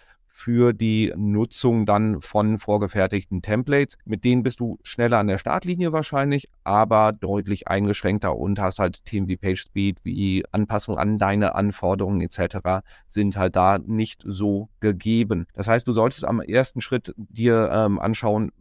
für 0.46 0.74
die 0.74 1.12
Nutzung 1.16 1.88
dann 1.88 2.22
von 2.22 2.60
vorgefertigten 2.60 3.42
Templates. 3.42 3.98
Mit 4.06 4.24
denen 4.24 4.44
bist 4.44 4.60
du 4.60 4.78
schneller 4.84 5.18
an 5.18 5.28
der 5.28 5.40
Startlinie 5.40 5.92
wahrscheinlich, 5.92 6.50
aber 6.64 7.14
deutlich 7.14 7.68
eingeschränkter 7.68 8.36
und 8.36 8.60
hast 8.60 8.78
halt 8.78 9.04
Themen 9.06 9.28
wie 9.28 9.38
PageSpeed, 9.38 10.02
wie 10.04 10.44
Anpassung 10.52 11.00
an 11.00 11.18
deine 11.18 11.56
Anforderungen 11.56 12.22
etc. 12.22 12.86
sind 13.08 13.38
halt 13.38 13.56
da 13.56 13.80
nicht 13.80 14.24
so 14.24 14.70
gegeben. 14.82 15.48
Das 15.54 15.68
heißt, 15.68 15.88
du 15.88 15.94
solltest 15.94 16.26
am 16.26 16.42
ersten 16.42 16.80
Schritt 16.80 17.16
dir 17.18 17.70
ähm, 17.72 17.98
anschauen, 17.98 18.52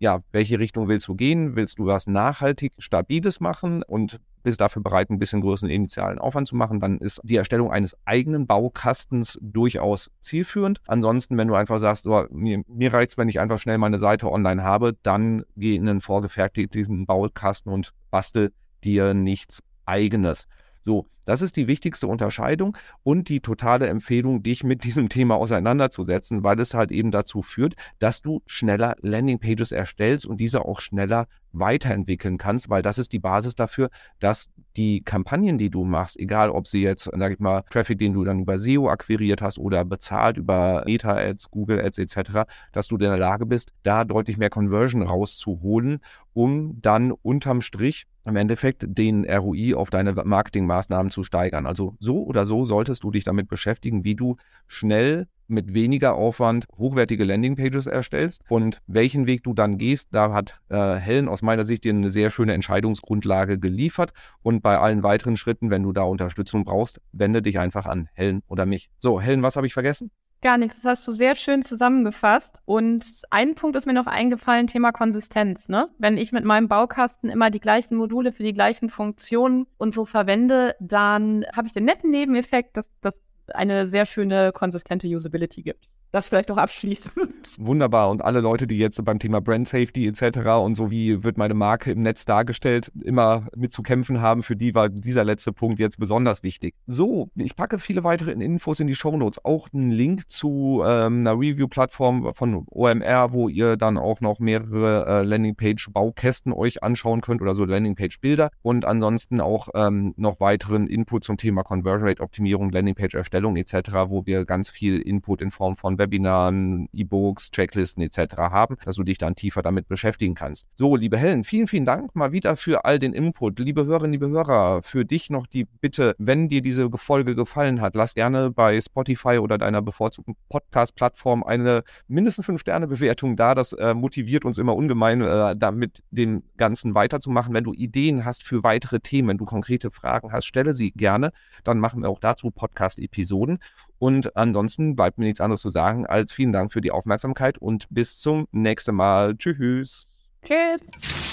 ja, 0.00 0.22
welche 0.32 0.58
Richtung 0.58 0.88
willst 0.88 1.06
du 1.08 1.14
gehen? 1.14 1.56
Willst 1.56 1.78
du 1.78 1.84
was 1.84 2.06
nachhaltig 2.06 2.72
Stabiles 2.78 3.38
machen 3.38 3.82
und 3.82 4.18
bist 4.42 4.58
dafür 4.58 4.82
bereit, 4.82 5.10
ein 5.10 5.18
bisschen 5.18 5.42
größeren 5.42 5.68
initialen 5.68 6.18
Aufwand 6.18 6.48
zu 6.48 6.56
machen, 6.56 6.80
dann 6.80 6.96
ist 6.96 7.20
die 7.22 7.36
Erstellung 7.36 7.70
eines 7.70 7.94
eigenen 8.06 8.46
Baukastens 8.46 9.38
durchaus 9.42 10.10
zielführend. 10.20 10.80
Ansonsten, 10.86 11.36
wenn 11.36 11.48
du 11.48 11.54
einfach 11.54 11.78
sagst, 11.78 12.06
oh, 12.06 12.24
mir, 12.30 12.62
mir 12.66 12.94
reicht 12.94 13.10
es, 13.10 13.18
wenn 13.18 13.28
ich 13.28 13.40
einfach 13.40 13.58
schnell 13.58 13.76
meine 13.76 13.98
Seite 13.98 14.32
online 14.32 14.64
habe, 14.64 14.96
dann 15.02 15.44
geh 15.54 15.76
in 15.76 15.86
einen 15.86 16.00
vorgefertigten 16.00 17.04
Baukasten 17.04 17.70
und 17.70 17.92
bastel 18.10 18.52
dir 18.82 19.12
nichts 19.12 19.62
eigenes. 19.84 20.46
So, 20.86 21.10
das 21.24 21.42
ist 21.42 21.56
die 21.56 21.66
wichtigste 21.66 22.06
Unterscheidung 22.06 22.76
und 23.02 23.28
die 23.28 23.40
totale 23.40 23.86
Empfehlung, 23.86 24.42
dich 24.42 24.64
mit 24.64 24.84
diesem 24.84 25.08
Thema 25.08 25.36
auseinanderzusetzen, 25.36 26.44
weil 26.44 26.58
es 26.60 26.74
halt 26.74 26.90
eben 26.90 27.10
dazu 27.10 27.42
führt, 27.42 27.74
dass 27.98 28.22
du 28.22 28.42
schneller 28.46 28.96
Landingpages 29.00 29.72
erstellst 29.72 30.26
und 30.26 30.40
diese 30.40 30.64
auch 30.64 30.80
schneller 30.80 31.26
weiterentwickeln 31.52 32.38
kannst, 32.38 32.70
weil 32.70 32.82
das 32.82 32.98
ist 32.98 33.12
die 33.12 33.18
Basis 33.18 33.54
dafür, 33.54 33.90
dass 34.18 34.48
die 34.76 35.02
Kampagnen, 35.02 35.58
die 35.58 35.70
du 35.70 35.84
machst, 35.84 36.18
egal 36.18 36.50
ob 36.50 36.68
sie 36.68 36.82
jetzt, 36.82 37.10
sag 37.12 37.32
ich 37.32 37.40
mal, 37.40 37.62
Traffic, 37.70 37.98
den 37.98 38.12
du 38.12 38.24
dann 38.24 38.40
über 38.40 38.58
SEO 38.58 38.88
akquiriert 38.88 39.42
hast 39.42 39.58
oder 39.58 39.84
bezahlt 39.84 40.36
über 40.36 40.84
Meta-Ads, 40.86 41.50
Google-Ads 41.50 41.98
etc., 41.98 42.42
dass 42.72 42.88
du 42.88 42.96
in 42.96 43.00
der 43.00 43.18
Lage 43.18 43.46
bist, 43.46 43.72
da 43.82 44.04
deutlich 44.04 44.38
mehr 44.38 44.50
Conversion 44.50 45.02
rauszuholen, 45.02 45.98
um 46.32 46.80
dann 46.80 47.10
unterm 47.10 47.60
Strich 47.60 48.06
im 48.26 48.36
Endeffekt 48.36 48.84
den 48.86 49.28
ROI 49.28 49.74
auf 49.74 49.90
deine 49.90 50.12
Marketingmaßnahmen 50.12 51.09
zu 51.10 51.22
steigern. 51.22 51.66
Also 51.66 51.96
so 52.00 52.24
oder 52.24 52.46
so 52.46 52.64
solltest 52.64 53.04
du 53.04 53.10
dich 53.10 53.24
damit 53.24 53.48
beschäftigen, 53.48 54.04
wie 54.04 54.14
du 54.14 54.36
schnell 54.66 55.26
mit 55.50 55.74
weniger 55.74 56.14
Aufwand 56.14 56.66
hochwertige 56.78 57.24
Landingpages 57.24 57.86
erstellst 57.86 58.42
und 58.48 58.80
welchen 58.86 59.26
Weg 59.26 59.42
du 59.42 59.52
dann 59.52 59.78
gehst, 59.78 60.08
da 60.12 60.32
hat 60.32 60.60
äh, 60.68 60.94
Helen 60.94 61.28
aus 61.28 61.42
meiner 61.42 61.64
Sicht 61.64 61.84
dir 61.84 61.92
eine 61.92 62.10
sehr 62.10 62.30
schöne 62.30 62.54
Entscheidungsgrundlage 62.54 63.58
geliefert 63.58 64.12
und 64.42 64.62
bei 64.62 64.78
allen 64.78 65.02
weiteren 65.02 65.36
Schritten, 65.36 65.70
wenn 65.70 65.82
du 65.82 65.92
da 65.92 66.02
Unterstützung 66.02 66.64
brauchst, 66.64 67.00
wende 67.12 67.42
dich 67.42 67.58
einfach 67.58 67.86
an 67.86 68.08
Helen 68.14 68.42
oder 68.46 68.64
mich. 68.64 68.90
So, 68.98 69.20
Helen, 69.20 69.42
was 69.42 69.56
habe 69.56 69.66
ich 69.66 69.74
vergessen? 69.74 70.10
Gar 70.42 70.56
nichts. 70.56 70.80
Das 70.80 70.92
hast 70.92 71.08
du 71.08 71.12
sehr 71.12 71.34
schön 71.34 71.62
zusammengefasst. 71.62 72.62
Und 72.64 73.04
ein 73.28 73.54
Punkt 73.54 73.76
ist 73.76 73.86
mir 73.86 73.92
noch 73.92 74.06
eingefallen, 74.06 74.66
Thema 74.66 74.90
Konsistenz. 74.90 75.68
Ne? 75.68 75.88
Wenn 75.98 76.16
ich 76.16 76.32
mit 76.32 76.44
meinem 76.44 76.66
Baukasten 76.66 77.28
immer 77.28 77.50
die 77.50 77.60
gleichen 77.60 77.96
Module 77.96 78.32
für 78.32 78.42
die 78.42 78.54
gleichen 78.54 78.88
Funktionen 78.88 79.66
und 79.76 79.92
so 79.92 80.06
verwende, 80.06 80.76
dann 80.80 81.44
habe 81.54 81.66
ich 81.66 81.74
den 81.74 81.84
netten 81.84 82.10
Nebeneffekt, 82.10 82.78
dass 82.78 82.88
das 83.02 83.14
eine 83.52 83.88
sehr 83.88 84.06
schöne, 84.06 84.52
konsistente 84.52 85.08
Usability 85.08 85.62
gibt. 85.62 85.88
Das 86.12 86.26
vielleicht 86.28 86.48
noch 86.48 86.56
abschließend. 86.56 87.12
Wunderbar. 87.58 88.10
Und 88.10 88.22
alle 88.22 88.40
Leute, 88.40 88.66
die 88.66 88.78
jetzt 88.78 89.02
beim 89.04 89.20
Thema 89.20 89.40
Brand 89.40 89.68
Safety 89.68 90.08
etc. 90.08 90.38
und 90.62 90.74
so 90.74 90.90
wie 90.90 91.22
wird 91.22 91.38
meine 91.38 91.54
Marke 91.54 91.92
im 91.92 92.02
Netz 92.02 92.24
dargestellt, 92.24 92.90
immer 93.04 93.46
mit 93.56 93.72
zu 93.72 93.82
kämpfen 93.82 94.20
haben, 94.20 94.42
für 94.42 94.56
die 94.56 94.74
war 94.74 94.88
dieser 94.88 95.24
letzte 95.24 95.52
Punkt 95.52 95.78
jetzt 95.78 95.98
besonders 95.98 96.42
wichtig. 96.42 96.74
So, 96.86 97.30
ich 97.36 97.54
packe 97.54 97.78
viele 97.78 98.02
weitere 98.02 98.32
Infos 98.32 98.80
in 98.80 98.88
die 98.88 98.96
Show 98.96 99.16
Notes. 99.16 99.44
Auch 99.44 99.68
einen 99.72 99.92
Link 99.92 100.28
zu 100.30 100.82
ähm, 100.84 101.20
einer 101.20 101.34
Review-Plattform 101.34 102.34
von 102.34 102.66
OMR, 102.68 103.32
wo 103.32 103.48
ihr 103.48 103.76
dann 103.76 103.96
auch 103.96 104.20
noch 104.20 104.40
mehrere 104.40 105.06
äh, 105.06 105.22
Landingpage-Baukästen 105.22 106.52
euch 106.52 106.82
anschauen 106.82 107.20
könnt 107.20 107.40
oder 107.40 107.54
so 107.54 107.64
Landingpage-Bilder. 107.64 108.50
Und 108.62 108.84
ansonsten 108.84 109.40
auch 109.40 109.68
ähm, 109.74 110.14
noch 110.16 110.40
weiteren 110.40 110.88
Input 110.88 111.22
zum 111.22 111.36
Thema 111.36 111.62
Conversion 111.62 112.08
Rate-Optimierung, 112.08 112.72
Landingpage-Erstellung 112.72 113.54
etc., 113.56 113.90
wo 114.08 114.26
wir 114.26 114.44
ganz 114.44 114.68
viel 114.68 114.98
Input 114.98 115.40
in 115.40 115.52
Form 115.52 115.76
von 115.76 115.99
Webinaren, 116.00 116.88
E-Books, 116.92 117.52
Checklisten 117.52 118.02
etc. 118.02 118.36
haben, 118.36 118.76
dass 118.84 118.96
du 118.96 119.04
dich 119.04 119.18
dann 119.18 119.36
tiefer 119.36 119.62
damit 119.62 119.86
beschäftigen 119.86 120.34
kannst. 120.34 120.66
So, 120.74 120.96
liebe 120.96 121.16
Helen, 121.18 121.44
vielen, 121.44 121.66
vielen 121.68 121.84
Dank 121.84 122.16
mal 122.16 122.32
wieder 122.32 122.56
für 122.56 122.84
all 122.84 122.98
den 122.98 123.12
Input. 123.12 123.60
Liebe 123.60 123.84
Hörerinnen, 123.84 124.12
liebe 124.12 124.28
Hörer, 124.28 124.82
für 124.82 125.04
dich 125.04 125.30
noch 125.30 125.46
die 125.46 125.64
Bitte, 125.64 126.14
wenn 126.18 126.48
dir 126.48 126.62
diese 126.62 126.90
Folge 126.90 127.34
gefallen 127.36 127.80
hat, 127.80 127.94
lass 127.94 128.14
gerne 128.14 128.50
bei 128.50 128.80
Spotify 128.80 129.38
oder 129.38 129.58
deiner 129.58 129.82
bevorzugten 129.82 130.34
Podcast-Plattform 130.48 131.44
eine 131.44 131.82
mindestens 132.08 132.46
5-Sterne-Bewertung 132.46 133.36
da. 133.36 133.54
Das 133.54 133.72
äh, 133.74 133.94
motiviert 133.94 134.44
uns 134.44 134.58
immer 134.58 134.74
ungemein, 134.74 135.20
äh, 135.20 135.54
damit 135.56 136.02
dem 136.10 136.42
Ganzen 136.56 136.94
weiterzumachen. 136.94 137.52
Wenn 137.54 137.64
du 137.64 137.74
Ideen 137.74 138.24
hast 138.24 138.42
für 138.42 138.62
weitere 138.62 139.00
Themen, 139.00 139.28
wenn 139.28 139.38
du 139.38 139.44
konkrete 139.44 139.90
Fragen 139.90 140.32
hast, 140.32 140.46
stelle 140.46 140.72
sie 140.72 140.92
gerne. 140.92 141.32
Dann 141.64 141.78
machen 141.78 142.02
wir 142.02 142.08
auch 142.08 142.20
dazu 142.20 142.50
Podcast-Episoden. 142.50 143.58
Und 143.98 144.36
ansonsten 144.36 144.96
bleibt 144.96 145.18
mir 145.18 145.26
nichts 145.26 145.40
anderes 145.40 145.60
zu 145.60 145.70
sagen 145.70 145.89
sagen 145.90 146.06
als 146.06 146.32
vielen 146.32 146.52
Dank 146.52 146.72
für 146.72 146.80
die 146.80 146.90
Aufmerksamkeit 146.92 147.58
und 147.58 147.86
bis 147.90 148.18
zum 148.18 148.46
nächsten 148.52 148.94
Mal. 148.94 149.36
Tschüss. 149.36 150.18
Tschüss. 150.42 151.29